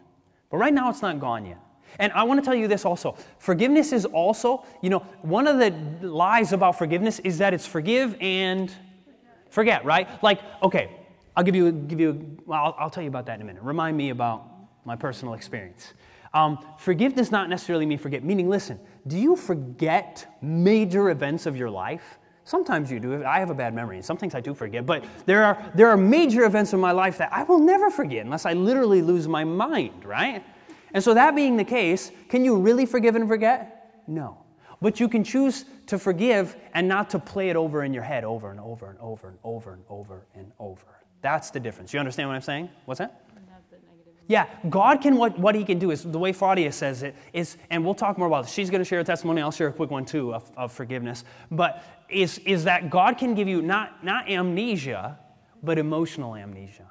[0.51, 1.59] But right now it's not gone yet.
[1.99, 3.16] And I want to tell you this also.
[3.39, 5.71] Forgiveness is also, you know, one of the
[6.07, 8.73] lies about forgiveness is that it's forgive and
[9.51, 10.23] forget, right?
[10.23, 10.91] Like, okay,
[11.37, 13.62] I'll give you, give you well, I'll, I'll tell you about that in a minute.
[13.62, 14.45] Remind me about
[14.85, 15.95] my personal experience.
[16.35, 21.57] Um, forgive does not necessarily mean forget, meaning, listen, do you forget major events of
[21.57, 22.18] your life?
[22.45, 23.24] Sometimes you do.
[23.24, 24.87] I have a bad memory, and some things I do forget.
[24.87, 28.24] But there are, there are major events in my life that I will never forget
[28.24, 30.43] unless I literally lose my mind, right?
[30.95, 34.03] And so, that being the case, can you really forgive and forget?
[34.07, 34.39] No.
[34.81, 38.24] But you can choose to forgive and not to play it over in your head
[38.24, 40.87] over and over and over and over and over and over.
[41.20, 41.93] That's the difference.
[41.93, 42.70] You understand what I'm saying?
[42.85, 43.24] What's that?
[44.29, 47.57] Yeah, God can, what, what He can do is, the way Fadia says it is,
[47.70, 48.53] and we'll talk more about this.
[48.53, 49.41] She's going to share a testimony.
[49.41, 51.24] I'll share a quick one too of, of forgiveness.
[51.51, 55.18] But is, is that God can give you not, not amnesia,
[55.62, 56.87] but emotional amnesia.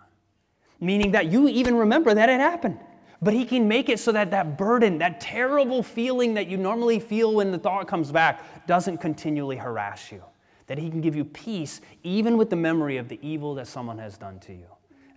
[0.80, 2.80] Meaning that you even remember that it happened.
[3.22, 7.00] But he can make it so that that burden, that terrible feeling that you normally
[7.00, 10.24] feel when the thought comes back, doesn't continually harass you.
[10.66, 13.98] That he can give you peace even with the memory of the evil that someone
[14.00, 14.68] has done to you.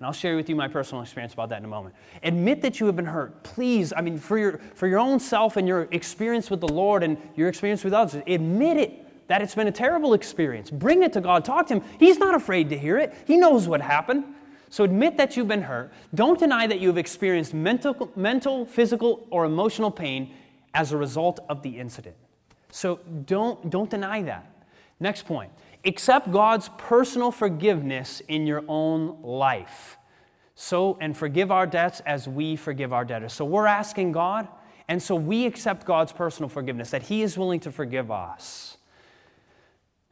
[0.01, 1.95] And I'll share with you my personal experience about that in a moment.
[2.23, 3.43] Admit that you have been hurt.
[3.43, 7.03] Please, I mean, for your, for your own self and your experience with the Lord
[7.03, 10.71] and your experience with others, admit it that it's been a terrible experience.
[10.71, 11.45] Bring it to God.
[11.45, 11.83] Talk to Him.
[11.99, 14.25] He's not afraid to hear it, He knows what happened.
[14.71, 15.93] So admit that you've been hurt.
[16.15, 20.33] Don't deny that you have experienced mental, mental, physical, or emotional pain
[20.73, 22.17] as a result of the incident.
[22.71, 24.51] So don't, don't deny that.
[25.01, 25.51] Next point
[25.85, 29.99] accept God's personal forgiveness in your own life.
[30.55, 33.33] So, and forgive our debts as we forgive our debtors.
[33.33, 34.47] So we're asking God,
[34.89, 38.77] and so we accept God's personal forgiveness, that He is willing to forgive us.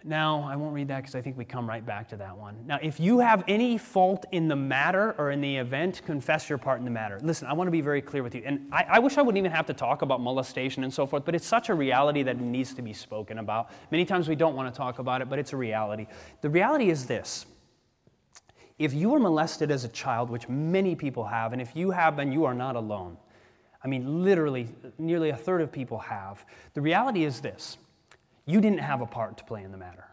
[0.04, 2.54] Now, I won't read that because I think we come right back to that one.
[2.66, 6.56] Now, if you have any fault in the matter or in the event, confess your
[6.56, 7.18] part in the matter.
[7.20, 8.42] Listen, I want to be very clear with you.
[8.46, 11.24] And I, I, wish I wouldn't even have to talk about molestation and so forth,
[11.24, 13.70] but it's such a reality that it needs to be spoken about.
[13.90, 16.06] Many times we don't want to talk about it, but it's a reality.
[16.42, 17.46] The reality is this
[18.78, 22.14] if you were molested as a child, which many people have, and if you have
[22.16, 23.16] been, you are not alone.
[23.82, 24.68] I mean, literally,
[24.98, 26.44] nearly a third of people have.
[26.74, 27.78] The reality is this
[28.48, 30.06] you didn't have a part to play in the matter.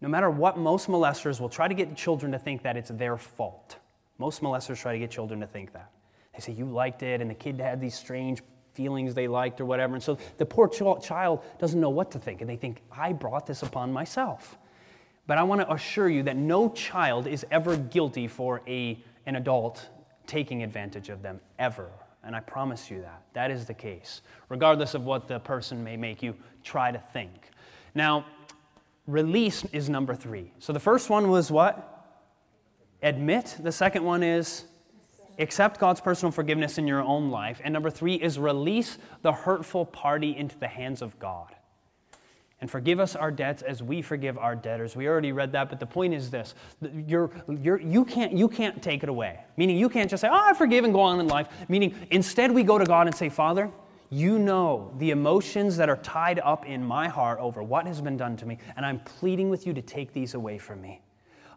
[0.00, 3.16] No matter what, most molesters will try to get children to think that it's their
[3.16, 3.76] fault.
[4.18, 5.90] Most molesters try to get children to think that.
[6.32, 8.40] They say, You liked it, and the kid had these strange
[8.72, 9.94] feelings they liked or whatever.
[9.94, 13.12] And so the poor ch- child doesn't know what to think, and they think, I
[13.12, 14.56] brought this upon myself.
[15.26, 18.96] But I want to assure you that no child is ever guilty for a,
[19.26, 19.88] an adult
[20.28, 21.90] taking advantage of them, ever.
[22.24, 23.22] And I promise you that.
[23.32, 27.50] That is the case, regardless of what the person may make you try to think.
[27.94, 28.26] Now,
[29.06, 30.52] release is number three.
[30.58, 31.94] So the first one was what?
[33.02, 33.56] Admit.
[33.60, 34.64] The second one is
[35.38, 37.60] accept God's personal forgiveness in your own life.
[37.62, 41.54] And number three is release the hurtful party into the hands of God
[42.60, 44.96] and forgive us our debts as we forgive our debtors.
[44.96, 46.54] We already read that, but the point is this
[47.06, 47.30] you're,
[47.62, 49.40] you're, you, can't, you can't take it away.
[49.56, 51.48] Meaning, you can't just say, Oh, I forgive and go on in life.
[51.68, 53.70] Meaning, instead, we go to God and say, Father,
[54.10, 58.16] you know the emotions that are tied up in my heart over what has been
[58.16, 61.00] done to me, and I'm pleading with you to take these away from me.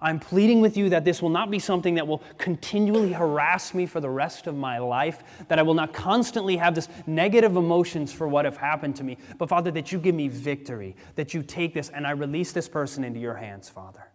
[0.01, 3.85] I'm pleading with you that this will not be something that will continually harass me
[3.85, 8.11] for the rest of my life, that I will not constantly have this negative emotions
[8.11, 11.43] for what have happened to me, but Father, that you give me victory, that you
[11.43, 14.07] take this and I release this person into your hands, Father.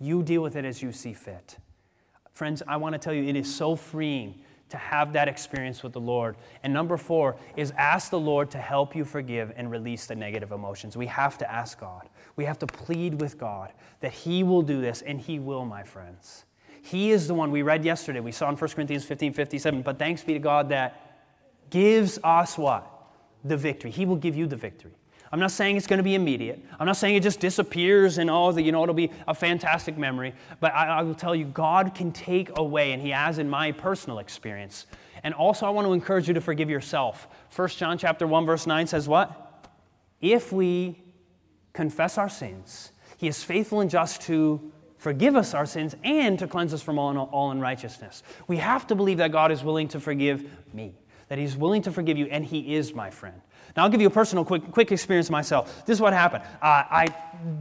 [0.00, 1.58] You deal with it as you see fit.
[2.32, 4.40] Friends, I want to tell you, it is so freeing
[4.70, 6.36] to have that experience with the Lord.
[6.62, 10.50] And number four is ask the Lord to help you forgive and release the negative
[10.50, 10.96] emotions.
[10.96, 12.08] We have to ask God.
[12.36, 15.82] We have to plead with God that He will do this, and He will, my
[15.82, 16.44] friends.
[16.82, 18.20] He is the one we read yesterday.
[18.20, 19.82] We saw in 1 Corinthians 15 57.
[19.82, 21.22] But thanks be to God that
[21.70, 22.86] gives us what?
[23.42, 23.90] The victory.
[23.90, 24.92] He will give you the victory.
[25.32, 26.62] I'm not saying it's going to be immediate.
[26.78, 29.96] I'm not saying it just disappears and oh, the, you know, it'll be a fantastic
[29.96, 30.34] memory.
[30.60, 33.72] But I, I will tell you, God can take away, and He has in my
[33.72, 34.86] personal experience.
[35.24, 37.28] And also, I want to encourage you to forgive yourself.
[37.56, 39.70] 1 John chapter 1, verse 9 says what?
[40.20, 41.02] If we
[41.74, 46.46] confess our sins, He is faithful and just to forgive us our sins and to
[46.46, 48.22] cleanse us from all, all unrighteousness.
[48.48, 50.94] We have to believe that God is willing to forgive me,
[51.28, 53.38] that He's willing to forgive you, and He is my friend.
[53.76, 55.84] Now, I'll give you a personal quick, quick experience myself.
[55.84, 56.44] This is what happened.
[56.62, 57.14] Uh, I,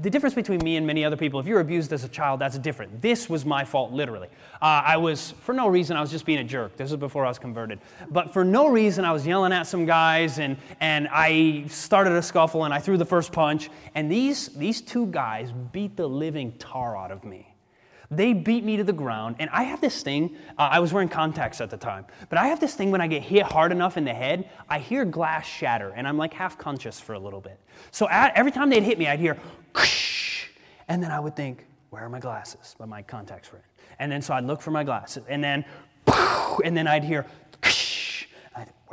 [0.04, 2.58] the difference between me and many other people, if you're abused as a child, that's
[2.60, 3.02] different.
[3.02, 4.28] This was my fault, literally.
[4.62, 6.78] Uh, I was, for no reason, I was just being a jerk.
[6.78, 7.80] This was before I was converted.
[8.12, 12.22] But for no reason, I was yelling at some guys, and, and I started a
[12.22, 13.72] scuffle, and I threw the first punch.
[13.96, 17.53] And these, these two guys beat the living tar out of me.
[18.12, 20.36] They beat me to the ground, and I have this thing.
[20.58, 23.08] Uh, I was wearing contacts at the time, but I have this thing when I
[23.08, 26.58] get hit hard enough in the head, I hear glass shatter, and I'm like half
[26.58, 27.60] conscious for a little bit.
[27.92, 29.38] So at, every time they'd hit me, I'd hear,
[30.88, 32.76] and then I would think, where are my glasses?
[32.78, 33.64] But my contacts were in.
[34.00, 35.66] And then so I'd look for my glasses, and then,
[36.64, 37.26] and then I'd hear,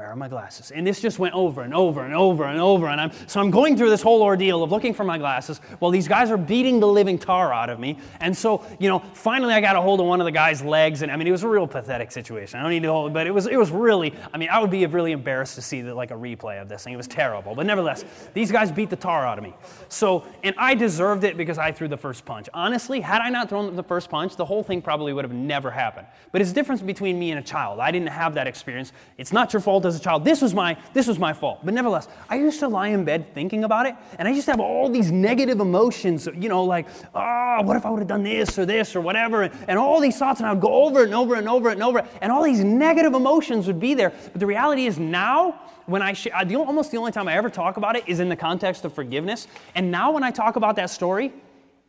[0.01, 0.71] where are my glasses?
[0.71, 2.87] And this just went over and over and over and over.
[2.87, 5.91] And I'm, so I'm going through this whole ordeal of looking for my glasses while
[5.91, 7.99] these guys are beating the living tar out of me.
[8.21, 11.03] And so, you know, finally I got a hold of one of the guy's legs.
[11.03, 12.59] And I mean, it was a real pathetic situation.
[12.59, 14.71] I don't need to hold, but it was, it was really, I mean, I would
[14.71, 16.95] be really embarrassed to see the, like a replay of this thing.
[16.95, 17.55] It was terrible.
[17.55, 19.53] But nevertheless, these guys beat the tar out of me.
[19.91, 22.49] So, and I deserved it because I threw the first punch.
[22.55, 25.71] Honestly, had I not thrown the first punch, the whole thing probably would have never
[25.71, 26.07] happened.
[26.33, 27.81] But it's difference between me and a child.
[27.81, 28.93] I didn't have that experience.
[29.19, 30.25] It's not your fault as a child.
[30.25, 31.61] This was my this was my fault.
[31.65, 34.53] But nevertheless, I used to lie in bed thinking about it, and I used to
[34.53, 38.09] have all these negative emotions, you know, like, ah, oh, what if I would have
[38.09, 40.85] done this or this or whatever, and, and all these thoughts, and I would go
[40.85, 44.11] over and over and over and over, and all these negative emotions would be there.
[44.33, 47.51] But the reality is now, when I sh- the, almost the only time I ever
[47.51, 49.49] talk about it is in the context of forgiveness.
[49.75, 51.33] And now when I talk about that story,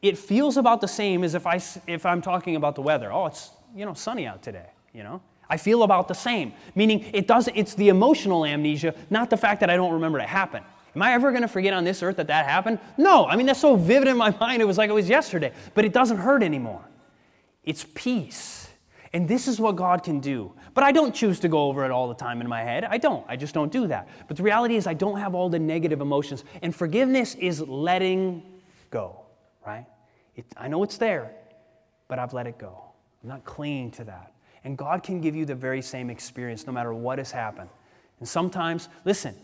[0.01, 3.11] it feels about the same as if I if I'm talking about the weather.
[3.11, 4.65] Oh, it's you know sunny out today.
[4.93, 5.21] You know,
[5.51, 6.53] I feel about the same.
[6.75, 10.29] Meaning, it doesn't, it's the emotional amnesia, not the fact that I don't remember it
[10.29, 10.63] happened.
[10.95, 12.79] Am I ever going to forget on this earth that that happened?
[12.97, 13.25] No.
[13.25, 15.51] I mean, that's so vivid in my mind, it was like it was yesterday.
[15.73, 16.87] But it doesn't hurt anymore.
[17.65, 18.69] It's peace.
[19.11, 20.53] And this is what God can do.
[20.73, 22.85] But I don't choose to go over it all the time in my head.
[22.85, 23.25] I don't.
[23.27, 24.07] I just don't do that.
[24.29, 26.45] But the reality is, I don't have all the negative emotions.
[26.61, 28.41] And forgiveness is letting
[28.89, 29.25] go,
[29.67, 29.85] right?
[30.37, 31.33] It, I know it's there,
[32.07, 32.85] but I've let it go.
[33.21, 34.30] I'm not clinging to that.
[34.63, 37.69] And God can give you the very same experience no matter what has happened.
[38.19, 39.35] And sometimes, listen,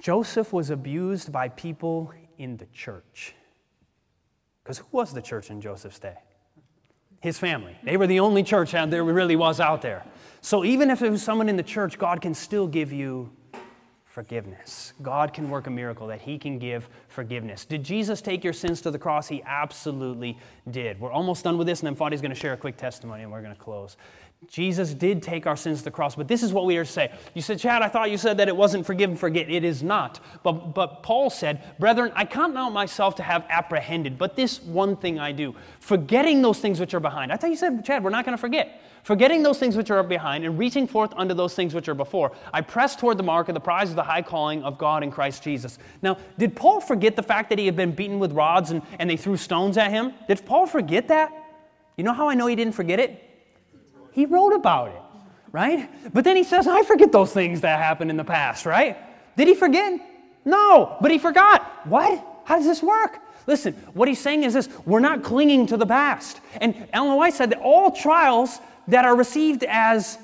[0.00, 3.34] Joseph was abused by people in the church.
[4.62, 6.16] Because who was the church in Joseph's day?
[7.20, 7.76] His family.
[7.82, 10.04] They were the only church there really was out there.
[10.40, 13.30] So even if it was someone in the church, God can still give you
[14.10, 14.92] forgiveness.
[15.02, 17.64] God can work a miracle that He can give forgiveness.
[17.64, 19.28] Did Jesus take your sins to the cross?
[19.28, 20.36] He absolutely
[20.70, 21.00] did.
[21.00, 23.30] We're almost done with this, and then Fadi's going to share a quick testimony, and
[23.30, 23.96] we're going to close.
[24.48, 26.90] Jesus did take our sins to the cross, but this is what we are to
[26.90, 27.12] say.
[27.34, 29.50] You said, Chad, I thought you said that it wasn't forgive and forget.
[29.50, 30.18] It is not.
[30.42, 34.96] But, but Paul said, Brethren, I count not myself to have apprehended, but this one
[34.96, 37.30] thing I do, forgetting those things which are behind.
[37.32, 38.80] I thought you said, Chad, we're not going to forget.
[39.02, 42.32] Forgetting those things which are behind and reaching forth unto those things which are before,
[42.52, 45.10] I press toward the mark of the prize of the high calling of God in
[45.10, 45.78] Christ Jesus.
[46.02, 49.08] Now, did Paul forget the fact that he had been beaten with rods and, and
[49.08, 50.12] they threw stones at him?
[50.28, 51.32] Did Paul forget that?
[51.96, 53.29] You know how I know he didn't forget it?
[54.12, 55.02] He wrote about it,
[55.52, 55.88] right?
[56.12, 58.96] But then he says, I forget those things that happened in the past, right?
[59.36, 60.00] Did he forget?
[60.44, 61.86] No, but he forgot.
[61.86, 62.24] What?
[62.44, 63.18] How does this work?
[63.46, 66.40] Listen, what he's saying is this we're not clinging to the past.
[66.60, 68.58] And Ellen White said that all trials
[68.88, 70.18] that are received as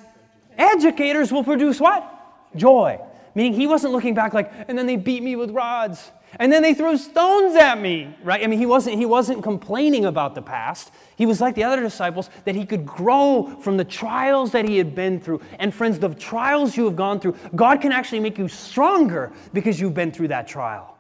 [0.59, 2.13] educators will produce what?
[2.57, 3.01] Joy.
[3.35, 6.11] Meaning he wasn't looking back like, and then they beat me with rods.
[6.39, 8.43] And then they threw stones at me, right?
[8.43, 10.91] I mean, he wasn't, he wasn't complaining about the past.
[11.17, 14.77] He was like the other disciples, that he could grow from the trials that he
[14.77, 15.41] had been through.
[15.59, 19.81] And friends, the trials you have gone through, God can actually make you stronger because
[19.81, 20.97] you've been through that trial.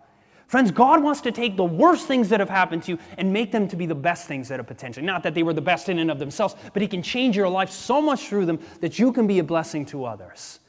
[0.46, 3.50] Friends, God wants to take the worst things that have happened to you and make
[3.50, 5.04] them to be the best things that have potentially.
[5.04, 7.48] Not that they were the best in and of themselves, but He can change your
[7.48, 10.60] life so much through them that you can be a blessing to others.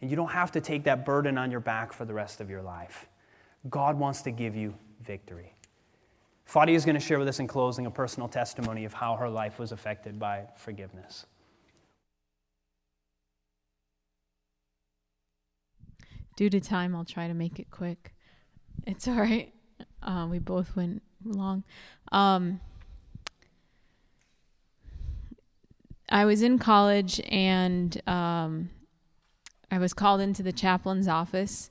[0.00, 2.48] And you don't have to take that burden on your back for the rest of
[2.48, 3.08] your life.
[3.70, 5.54] God wants to give you victory.
[6.48, 9.28] Fadia is going to share with us in closing a personal testimony of how her
[9.28, 11.26] life was affected by forgiveness.
[16.36, 18.12] Due to time, I'll try to make it quick.
[18.86, 19.52] It's all right.
[20.02, 21.64] Uh, we both went long.
[22.12, 22.60] Um,
[26.10, 28.70] I was in college and um,
[29.70, 31.70] I was called into the chaplain's office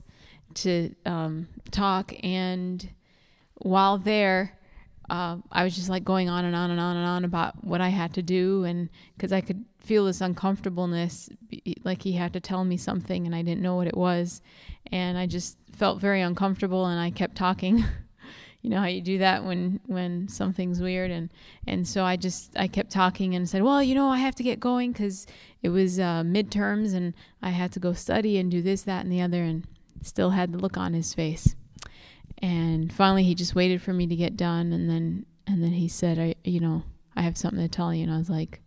[0.56, 2.12] to um, talk.
[2.22, 2.88] And
[3.56, 4.58] while there,
[5.10, 7.80] uh, I was just like going on and on and on and on about what
[7.80, 11.28] I had to do, and because I could feel this uncomfortableness,
[11.84, 14.40] like he had to tell me something, and I didn't know what it was,
[14.90, 17.84] and I just felt very uncomfortable, and I kept talking.
[18.62, 21.30] you know how you do that when when something's weird, and
[21.66, 24.42] and so I just I kept talking and said, well, you know, I have to
[24.42, 25.26] get going because
[25.62, 29.12] it was uh, midterms, and I had to go study and do this, that, and
[29.12, 29.66] the other, and
[30.04, 31.56] still had the look on his face.
[32.38, 35.88] And finally, he just waited for me to get done, and then and then he
[35.88, 36.82] said, "I, you know,
[37.16, 38.60] I have something to tell you." And I was like,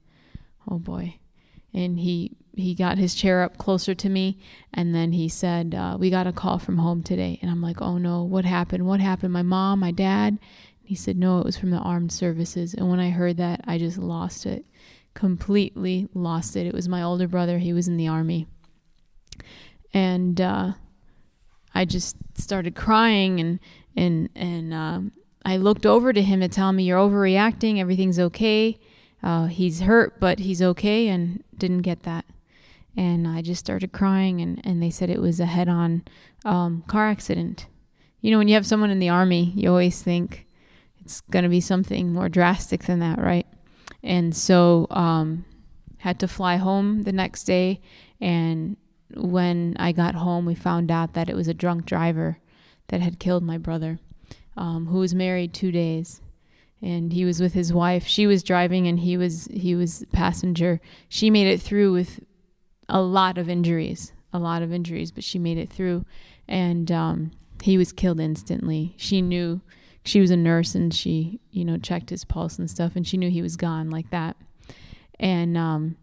[0.67, 1.15] "Oh boy!"
[1.73, 4.39] And he he got his chair up closer to me,
[4.73, 7.81] and then he said, uh, "We got a call from home today." And I'm like,
[7.81, 8.23] "Oh no!
[8.23, 8.87] What happened?
[8.87, 9.33] What happened?
[9.33, 9.79] My mom?
[9.79, 10.39] My dad?"
[10.83, 13.77] he said, "No, it was from the armed services." And when I heard that, I
[13.77, 14.65] just lost it,
[15.13, 16.65] completely lost it.
[16.65, 17.59] It was my older brother.
[17.59, 18.47] He was in the army,
[19.93, 20.71] and uh,
[21.77, 23.59] I just started crying and
[23.95, 25.11] and and um,
[25.45, 27.77] I looked over to him to tell me you're overreacting.
[27.77, 28.79] Everything's okay.
[29.21, 32.25] Uh, he's hurt, but he's okay, and didn't get that.
[32.95, 36.03] And I just started crying, and, and they said it was a head on
[36.45, 37.67] um, car accident.
[38.21, 40.47] You know, when you have someone in the army, you always think
[40.99, 43.45] it's going to be something more drastic than that, right?
[44.03, 45.45] And so, um,
[45.99, 47.81] had to fly home the next day,
[48.19, 48.77] and
[49.13, 52.39] when I got home, we found out that it was a drunk driver
[52.87, 53.99] that had killed my brother,
[54.55, 56.21] um, who was married two days,
[56.81, 58.05] and he was with his wife.
[58.05, 60.81] She was driving, and he was he was passenger.
[61.09, 62.19] She made it through with
[62.89, 66.05] a lot of injuries, a lot of injuries, but she made it through,
[66.47, 67.31] and um,
[67.61, 68.93] he was killed instantly.
[68.97, 69.61] She knew
[70.03, 73.17] she was a nurse, and she you know checked his pulse and stuff, and she
[73.17, 74.35] knew he was gone like that,
[75.17, 75.95] and um,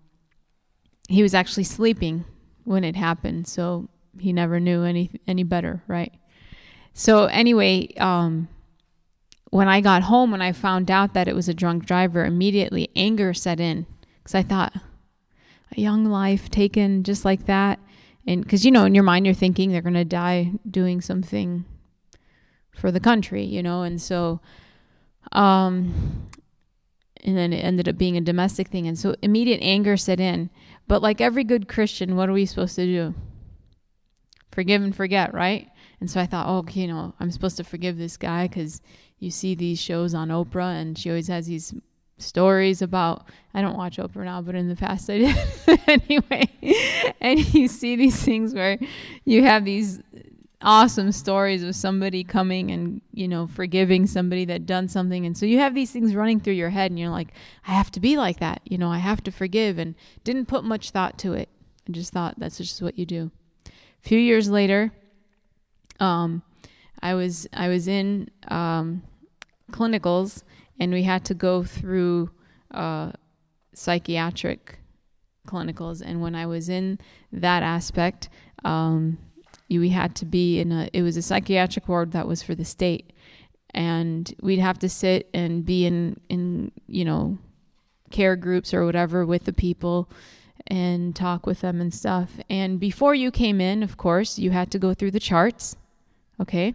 [1.08, 2.24] he was actually sleeping
[2.64, 3.88] when it happened, so
[4.18, 6.12] he never knew any any better, right?
[6.92, 8.48] So anyway, um,
[9.50, 12.88] when I got home, and I found out that it was a drunk driver, immediately
[12.96, 13.86] anger set in
[14.18, 14.74] because I thought
[15.76, 17.78] a young life taken just like that,
[18.26, 21.64] and because you know in your mind you're thinking they're gonna die doing something
[22.72, 24.40] for the country, you know, and so,
[25.32, 26.28] um,
[27.22, 30.50] and then it ended up being a domestic thing, and so immediate anger set in
[30.86, 33.14] but like every good Christian, what are we supposed to do?
[34.52, 35.68] Forgive and forget, right?
[36.00, 38.80] And so I thought, oh, you know, I'm supposed to forgive this guy because
[39.18, 41.74] you see these shows on Oprah and she always has these
[42.18, 46.48] stories about I don't watch Oprah now, but in the past I did anyway.
[47.20, 48.78] and you see these things where
[49.24, 50.00] you have these
[50.64, 55.26] awesome stories of somebody coming and you know forgiving somebody that done something.
[55.26, 57.28] And so you have these things running through your head and you're like
[57.66, 58.62] i have to be like that.
[58.64, 59.94] You know i have to forgive and
[60.24, 61.48] didn't put much thought to it.
[61.88, 63.30] I just thought that's just what you do.
[63.66, 64.92] A few years later
[66.00, 66.42] um,
[67.00, 69.02] i was i was in um,
[69.70, 70.42] clinicals
[70.80, 72.30] and we had to go through
[72.72, 73.12] uh,
[73.74, 74.78] psychiatric
[75.46, 76.02] clinicals.
[76.04, 76.98] And when i was in
[77.32, 78.30] that aspect
[78.64, 79.18] um,
[79.80, 82.64] we had to be in a it was a psychiatric ward that was for the
[82.64, 83.12] state.
[83.72, 87.38] And we'd have to sit and be in in you know
[88.10, 90.08] care groups or whatever with the people
[90.66, 92.32] and talk with them and stuff.
[92.48, 95.76] And before you came in of course you had to go through the charts
[96.40, 96.74] okay?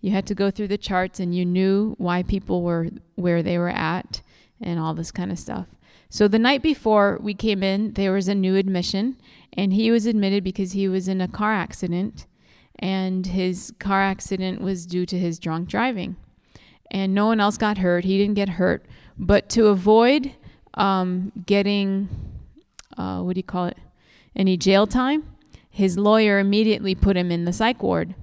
[0.00, 3.58] You had to go through the charts and you knew why people were where they
[3.58, 4.20] were at
[4.60, 5.66] and all this kind of stuff
[6.12, 9.16] so the night before we came in there was a new admission
[9.54, 12.26] and he was admitted because he was in a car accident
[12.78, 16.16] and his car accident was due to his drunk driving.
[16.90, 18.04] And no one else got hurt.
[18.04, 18.84] He didn't get hurt.
[19.16, 20.34] But to avoid
[20.74, 22.10] um, getting
[22.98, 23.78] uh, what do you call it?
[24.36, 25.24] Any jail time
[25.70, 28.14] his lawyer immediately put him in the psych ward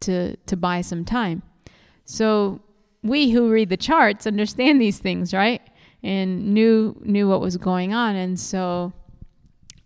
[0.00, 1.42] to to buy some time.
[2.04, 2.60] So
[3.02, 5.62] we who read the charts understand these things right
[6.02, 8.16] and knew knew what was going on.
[8.16, 8.92] And so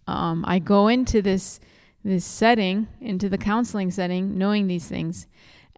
[0.07, 1.61] um, I go into this
[2.05, 5.27] this setting, into the counseling setting, knowing these things,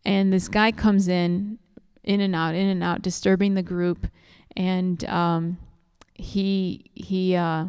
[0.05, 1.59] and this guy comes in,
[2.05, 4.07] in and out, in and out, disturbing the group,
[4.57, 5.59] and um,
[6.15, 7.67] he he uh,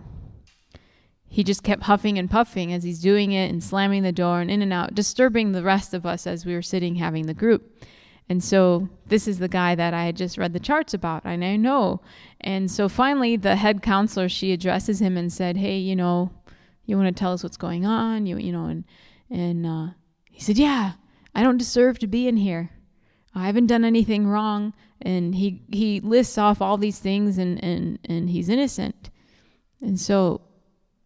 [1.30, 4.52] he just kept huffing and puffing as he's doing it and slamming the door and
[4.52, 7.84] in and out, disturbing the rest of us as we were sitting having the group.
[8.30, 11.44] And so this is the guy that I had just read the charts about, and
[11.44, 12.02] I know.
[12.40, 16.30] And so finally, the head counselor she addresses him and said, "Hey, you know,
[16.86, 18.26] you want to tell us what's going on?
[18.26, 18.84] You you know and
[19.30, 19.88] and uh,
[20.32, 20.94] he said yeah
[21.36, 22.72] i don't deserve to be in here.
[23.36, 24.74] I haven't done anything wrong.
[25.02, 29.10] And he he lists off all these things and and and he's innocent.
[29.82, 30.42] And so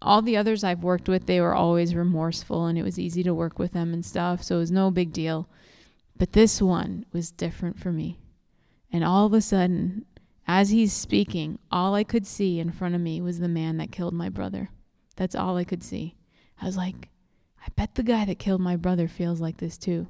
[0.01, 3.33] all the others i've worked with they were always remorseful and it was easy to
[3.33, 5.47] work with them and stuff so it was no big deal
[6.17, 8.19] but this one was different for me
[8.91, 10.05] and all of a sudden
[10.47, 13.91] as he's speaking all i could see in front of me was the man that
[13.91, 14.69] killed my brother
[15.15, 16.15] that's all I could see.
[16.61, 17.09] I was like,
[17.61, 20.07] I bet the guy that killed my brother feels like this too.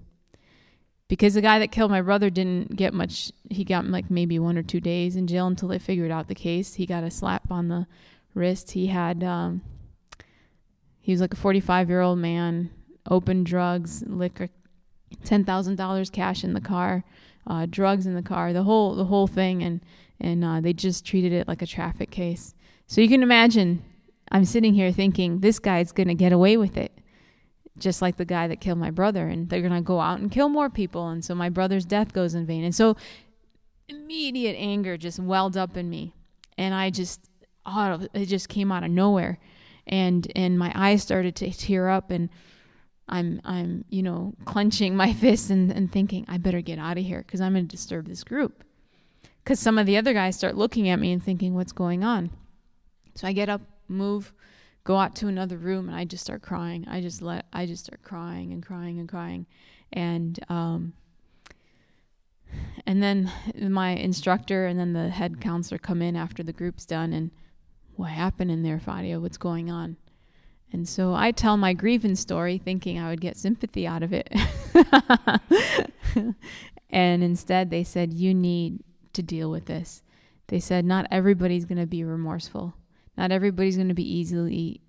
[1.08, 4.58] Because the guy that killed my brother didn't get much, he got like maybe one
[4.58, 6.76] or two days in jail until they figured out the case.
[6.76, 7.86] He got a slap on the
[8.34, 8.72] wrist.
[8.72, 9.62] He had, um,
[11.02, 12.72] he was like a 45 year old man,
[13.10, 14.50] open drugs, liquor,
[15.24, 17.04] $10,000 cash in the car,
[17.48, 19.64] uh, drugs in the car, the whole, the whole thing.
[19.64, 19.82] And,
[20.20, 22.56] and, uh, they just treated it like a traffic case.
[22.88, 23.84] So you can imagine
[24.34, 26.92] I'm sitting here thinking this guy's to get away with it,
[27.78, 30.50] just like the guy that killed my brother, and they're to go out and kill
[30.50, 32.64] more people, and so my brother's death goes in vain.
[32.64, 32.96] And so
[33.88, 36.14] immediate anger just welled up in me,
[36.58, 37.22] and I just,
[37.66, 39.38] oh, it just came out of nowhere,
[39.86, 42.30] and and my eyes started to tear up, and
[43.08, 47.04] I'm I'm you know clenching my fists and, and thinking I better get out of
[47.04, 48.64] here because I'm going to disturb this group.
[49.44, 52.30] Because some of the other guys start looking at me and thinking, what's going on?
[53.16, 54.34] So I get up move,
[54.86, 56.86] go out to another room, and I just start crying.
[56.88, 59.46] I just let I just start crying and crying and crying,
[59.92, 60.94] and um,
[62.86, 67.14] and then my instructor and then the head counselor come in after the group's done,
[67.14, 67.32] and
[67.96, 69.22] what happened in there, Fadia?
[69.22, 69.98] What's going on?
[70.74, 74.28] And so I tell my grievance story, thinking I would get sympathy out of it.
[76.90, 80.02] and instead, they said, You need to deal with this.
[80.48, 82.74] They said, Not everybody's going to be remorseful.
[83.16, 84.82] Not everybody's going to be easily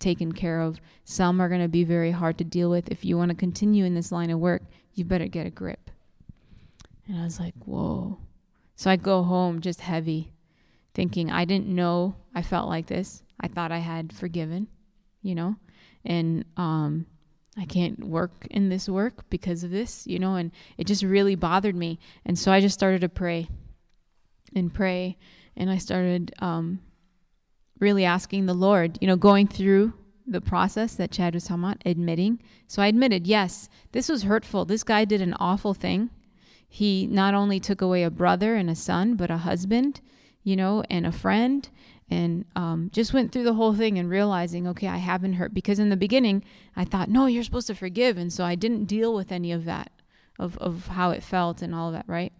[0.00, 0.80] taken care of.
[1.04, 2.90] Some are going to be very hard to deal with.
[2.90, 4.62] If you want to continue in this line of work,
[4.94, 5.90] you better get a grip.
[7.06, 8.18] And I was like, whoa.
[8.74, 10.32] So I go home just heavy,
[10.94, 13.22] thinking I didn't know I felt like this.
[13.40, 14.66] I thought I had forgiven,
[15.22, 15.56] you know,
[16.04, 17.06] and um,
[17.56, 21.34] I can't work in this work because of this, you know, and it just really
[21.34, 21.98] bothered me.
[22.24, 23.48] And so I just started to pray
[24.54, 25.16] and pray,
[25.56, 26.80] and I started um,
[27.80, 29.94] really asking the Lord, you know, going through
[30.26, 32.42] the process that Chad was talking about, admitting.
[32.66, 34.64] So I admitted, yes, this was hurtful.
[34.64, 36.10] This guy did an awful thing.
[36.68, 40.00] He not only took away a brother and a son, but a husband,
[40.42, 41.68] you know, and a friend,
[42.08, 45.52] and um, just went through the whole thing and realizing, okay, I haven't hurt.
[45.52, 46.44] Because in the beginning,
[46.76, 48.16] I thought, no, you're supposed to forgive.
[48.16, 49.90] And so I didn't deal with any of that,
[50.38, 52.32] of, of how it felt and all of that, right?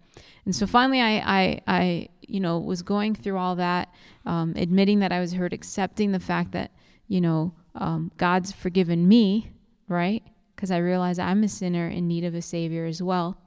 [0.45, 3.93] And so finally, I, I, I you know, was going through all that,
[4.25, 6.71] um, admitting that I was hurt, accepting the fact that,
[7.07, 9.51] you know, um, God's forgiven me,
[9.87, 10.23] right?
[10.57, 13.37] because I realized I'm a sinner in need of a savior as well.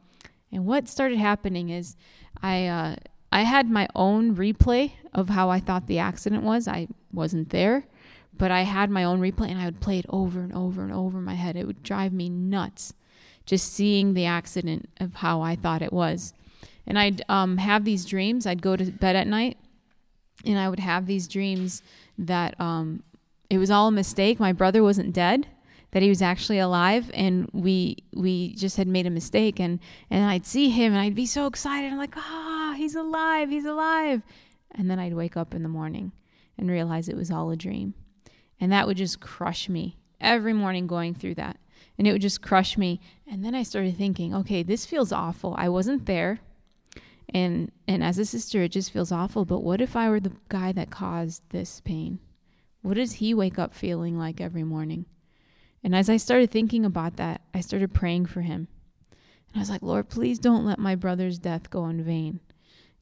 [0.53, 1.97] And what started happening is
[2.41, 2.97] I uh,
[3.33, 6.67] I had my own replay of how I thought the accident was.
[6.67, 7.85] I wasn't there,
[8.37, 10.93] but I had my own replay and I would play it over and over and
[10.93, 11.57] over in my head.
[11.57, 12.93] It would drive me nuts
[13.47, 16.35] just seeing the accident of how I thought it was.
[16.87, 18.47] And I'd um, have these dreams.
[18.47, 19.59] I'd go to bed at night
[20.45, 21.83] and I would have these dreams
[22.19, 23.03] that um,
[23.49, 24.41] it was all a mistake.
[24.41, 25.47] My brother wasn't dead
[25.93, 29.81] that he was actually alive and we we just had made a mistake and
[30.11, 33.51] and I'd see him and I'd be so excited I'm like ah oh, he's alive
[33.51, 34.23] he's alive.
[34.73, 36.13] And then I'd wake up in the morning
[36.57, 37.95] and realize it was all a dream.
[38.61, 41.57] And that would just crush me every morning going through that.
[41.99, 43.01] And it would just crush me.
[43.27, 45.55] And then I started thinking okay this feels awful.
[45.59, 46.39] I wasn't there.
[47.33, 49.45] And and as a sister it just feels awful.
[49.45, 52.21] But what if I were the guy that caused this pain?
[52.83, 55.05] What does he wake up feeling like every morning
[55.83, 58.69] and as I started thinking about that, I started praying for him.
[59.53, 62.41] And I was like, Lord, please don't let my brother's death go in vain.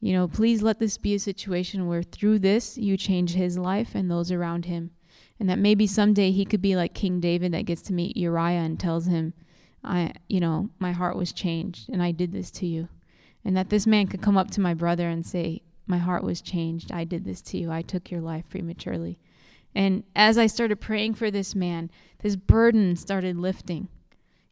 [0.00, 3.94] You know, please let this be a situation where through this you change his life
[3.94, 4.92] and those around him.
[5.40, 8.60] And that maybe someday he could be like King David that gets to meet Uriah
[8.60, 9.34] and tells him,
[9.84, 12.88] I, you know, my heart was changed and I did this to you.
[13.44, 16.40] And that this man could come up to my brother and say, My heart was
[16.40, 16.92] changed.
[16.92, 17.70] I did this to you.
[17.70, 19.18] I took your life prematurely.
[19.78, 21.88] And as I started praying for this man,
[22.18, 23.86] this burden started lifting.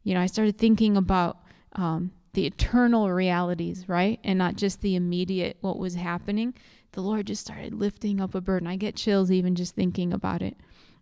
[0.03, 1.39] You know, I started thinking about
[1.73, 4.21] um, the eternal realities, right?
[4.23, 6.53] And not just the immediate, what was happening.
[6.93, 8.69] The Lord just started lifting up a burden.
[8.69, 10.55] I get chills even just thinking about it.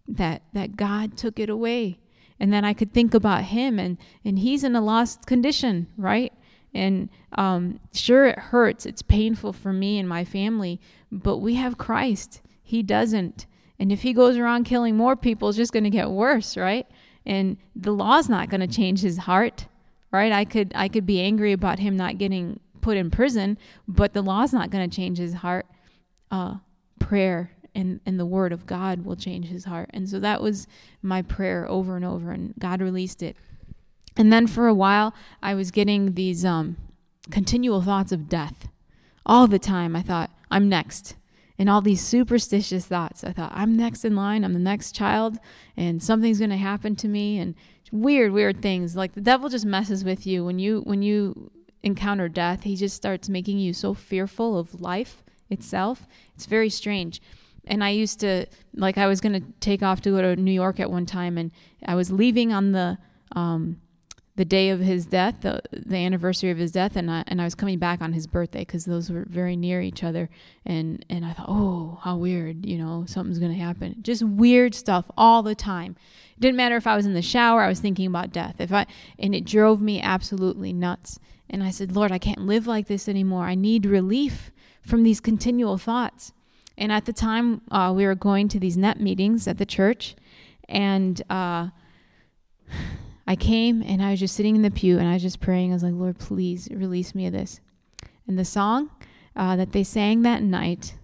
[0.07, 1.99] That that God took it away.
[2.39, 6.33] And then I could think about him and and he's in a lost condition, right?
[6.73, 8.87] And um, sure, it hurts.
[8.87, 10.81] It's painful for me and my family,
[11.11, 12.41] but we have Christ.
[12.63, 13.45] He doesn't.
[13.79, 16.87] And if he goes around killing more people, it's just going to get worse, right?
[17.25, 19.67] And the law's not going to change his heart,
[20.11, 20.31] right?
[20.31, 23.57] I could I could be angry about him not getting put in prison,
[23.87, 25.65] but the law's not going to change his heart.
[26.31, 26.55] Uh,
[26.99, 29.89] prayer and and the word of God will change his heart.
[29.93, 30.67] And so that was
[31.01, 33.35] my prayer over and over, and God released it.
[34.17, 36.77] And then for a while, I was getting these um,
[37.31, 38.69] continual thoughts of death
[39.25, 39.95] all the time.
[39.95, 41.15] I thought, I'm next
[41.57, 43.23] and all these superstitious thoughts.
[43.23, 45.37] I thought, I'm next in line, I'm the next child,
[45.77, 47.55] and something's going to happen to me and
[47.91, 48.95] weird weird things.
[48.95, 51.51] Like the devil just messes with you when you when you
[51.83, 56.07] encounter death, he just starts making you so fearful of life itself.
[56.33, 57.21] It's very strange.
[57.67, 60.51] And I used to like I was going to take off to go to New
[60.51, 61.51] York at one time and
[61.85, 62.97] I was leaving on the
[63.35, 63.81] um
[64.37, 67.45] the day of his death, the the anniversary of his death, and I and I
[67.45, 70.29] was coming back on his birthday because those were very near each other,
[70.65, 73.95] and and I thought, oh, how weird, you know, something's gonna happen.
[74.01, 75.95] Just weird stuff all the time.
[76.35, 78.55] It didn't matter if I was in the shower, I was thinking about death.
[78.59, 78.85] If I
[79.17, 81.19] and it drove me absolutely nuts.
[81.47, 83.45] And I said, Lord, I can't live like this anymore.
[83.45, 84.51] I need relief
[84.81, 86.33] from these continual thoughts.
[86.75, 90.15] And at the time, uh, we were going to these net meetings at the church,
[90.67, 91.21] and.
[91.29, 91.69] Uh,
[93.27, 95.71] I came and I was just sitting in the pew and I was just praying.
[95.71, 97.59] I was like, Lord, please release me of this.
[98.27, 98.91] And the song
[99.35, 100.95] uh, that they sang that night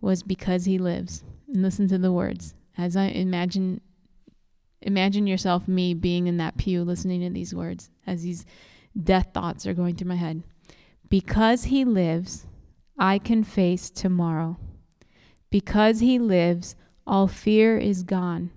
[0.00, 1.24] was Because He Lives.
[1.48, 2.54] And listen to the words.
[2.76, 3.80] As I imagine
[4.80, 8.44] imagine yourself me being in that pew listening to these words as these
[9.00, 10.42] death thoughts are going through my head.
[11.08, 12.46] Because he lives,
[12.98, 14.58] I can face tomorrow.
[15.50, 16.74] Because he lives,
[17.06, 18.50] all fear is gone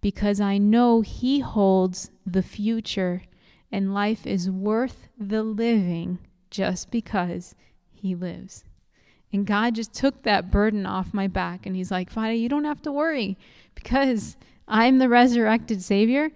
[0.00, 3.22] because I know He holds the future
[3.72, 6.18] and life is worth the living
[6.50, 7.54] just because
[7.92, 8.64] He lives.
[9.32, 12.64] And God just took that burden off my back and He's like, Fadia, you don't
[12.64, 13.36] have to worry
[13.74, 14.36] because
[14.68, 16.30] I'm the resurrected Savior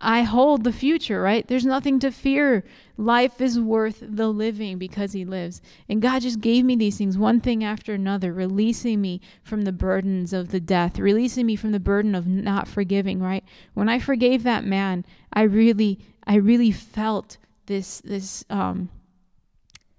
[0.00, 1.46] I hold the future, right?
[1.46, 2.64] There's nothing to fear.
[3.00, 5.62] Life is worth the living because He lives.
[5.88, 9.72] And God just gave me these things, one thing after another, releasing me from the
[9.72, 13.42] burdens of the death, releasing me from the burden of not forgiving, right?
[13.72, 18.90] When I forgave that man, I really, I really felt this, this, um,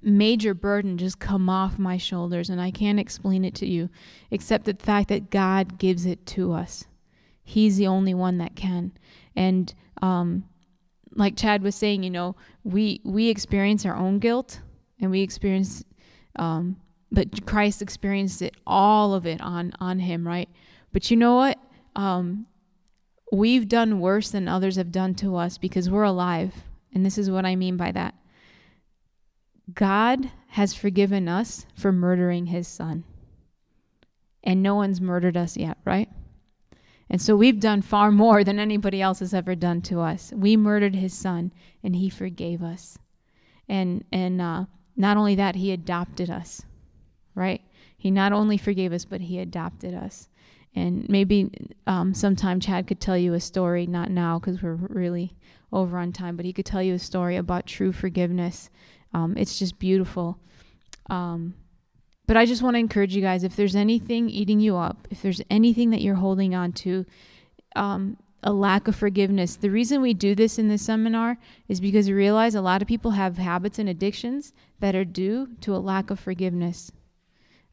[0.04, 3.90] major burden just come off my shoulders and I can't explain it to you
[4.30, 6.86] except the fact that God gives it to us.
[7.44, 8.92] He's the only one that can.
[9.36, 9.74] And
[10.04, 10.44] um,
[11.16, 14.62] like Chad was saying, you know, we we experience our own guilt
[15.00, 15.84] and we experience,
[16.38, 16.78] um,
[17.12, 20.50] but Christ experienced it all of it on on him, right?
[20.94, 21.60] But you know what?
[21.96, 22.48] Um,
[23.32, 26.54] we've done worse than others have done to us because we're alive,
[26.94, 28.16] and this is what I mean by that.
[29.74, 33.04] God has forgiven us for murdering His Son,
[34.44, 36.10] and no one's murdered us yet, right?
[37.12, 40.32] And so we've done far more than anybody else has ever done to us.
[40.34, 41.52] We murdered his son,
[41.84, 42.98] and he forgave us.
[43.68, 44.66] And, and uh,
[44.96, 46.62] not only that, he adopted us,
[47.36, 47.60] right?
[47.98, 50.30] He not only forgave us, but he adopted us.
[50.74, 51.52] And maybe
[51.86, 55.36] um, sometime Chad could tell you a story, not now because we're really
[55.74, 58.70] over on time, but he could tell you a story about true forgiveness.
[59.14, 60.40] Um, it's just beautiful.
[61.10, 61.56] Um,
[62.32, 65.22] but I just want to encourage you guys if there's anything eating you up, if
[65.22, 67.06] there's anything that you're holding on to,
[67.76, 69.58] um, a lack of forgiveness.
[69.58, 71.38] The reason we do this in this seminar
[71.68, 75.50] is because we realize a lot of people have habits and addictions that are due
[75.60, 76.94] to a lack of forgiveness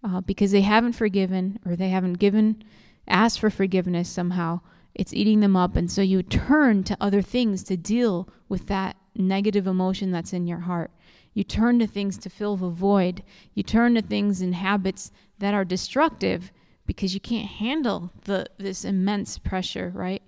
[0.03, 2.65] uh, because they haven't forgiven or they haven't given
[3.07, 4.59] asked for forgiveness somehow,
[4.93, 5.77] it's eating them up.
[5.77, 10.49] And so you turn to other things to deal with that negative emotion that's in
[10.49, 10.91] your heart.
[11.39, 13.23] You turn to things to fill the void.
[13.55, 16.51] You turn to things and habits that are destructive
[16.85, 20.21] because you can't handle the this immense pressure, right?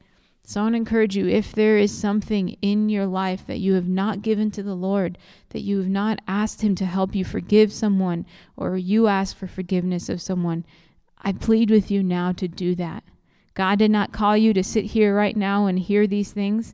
[0.44, 3.74] So I want to encourage you if there is something in your life that you
[3.74, 5.18] have not given to the Lord,
[5.48, 8.24] that you have not asked Him to help you forgive someone,
[8.56, 10.64] or you ask for forgiveness of someone,
[11.20, 13.02] I plead with you now to do that.
[13.54, 16.72] God did not call you to sit here right now and hear these things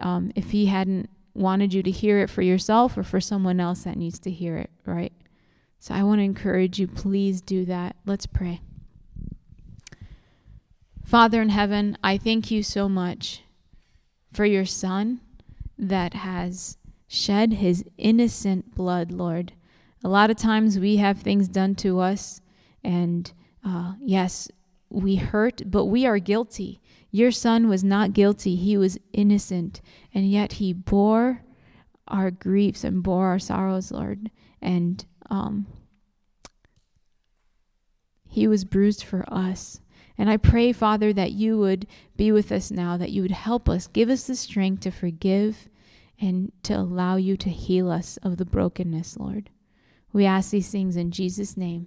[0.00, 3.82] um, if He hadn't wanted you to hear it for yourself or for someone else
[3.84, 5.12] that needs to hear it, right?
[5.78, 7.96] So I want to encourage you, please do that.
[8.06, 8.60] Let's pray.
[11.04, 13.42] Father in heaven, I thank you so much
[14.32, 15.20] for your Son
[15.78, 19.52] that has shed his innocent blood, Lord.
[20.02, 22.40] A lot of times we have things done to us
[22.82, 23.32] and
[23.64, 24.48] uh, yes,
[24.88, 26.80] we hurt, but we are guilty.
[27.16, 29.80] Your son was not guilty, he was innocent,
[30.12, 31.40] and yet he bore
[32.06, 34.30] our griefs and bore our sorrows, Lord.
[34.60, 35.66] And um,
[38.28, 39.80] he was bruised for us.
[40.18, 41.86] And I pray, Father, that you would
[42.18, 45.70] be with us now, that you would help us, give us the strength to forgive
[46.20, 49.48] and to allow you to heal us of the brokenness, Lord.
[50.12, 51.86] We ask these things in Jesus' name.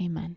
[0.00, 0.36] Amen.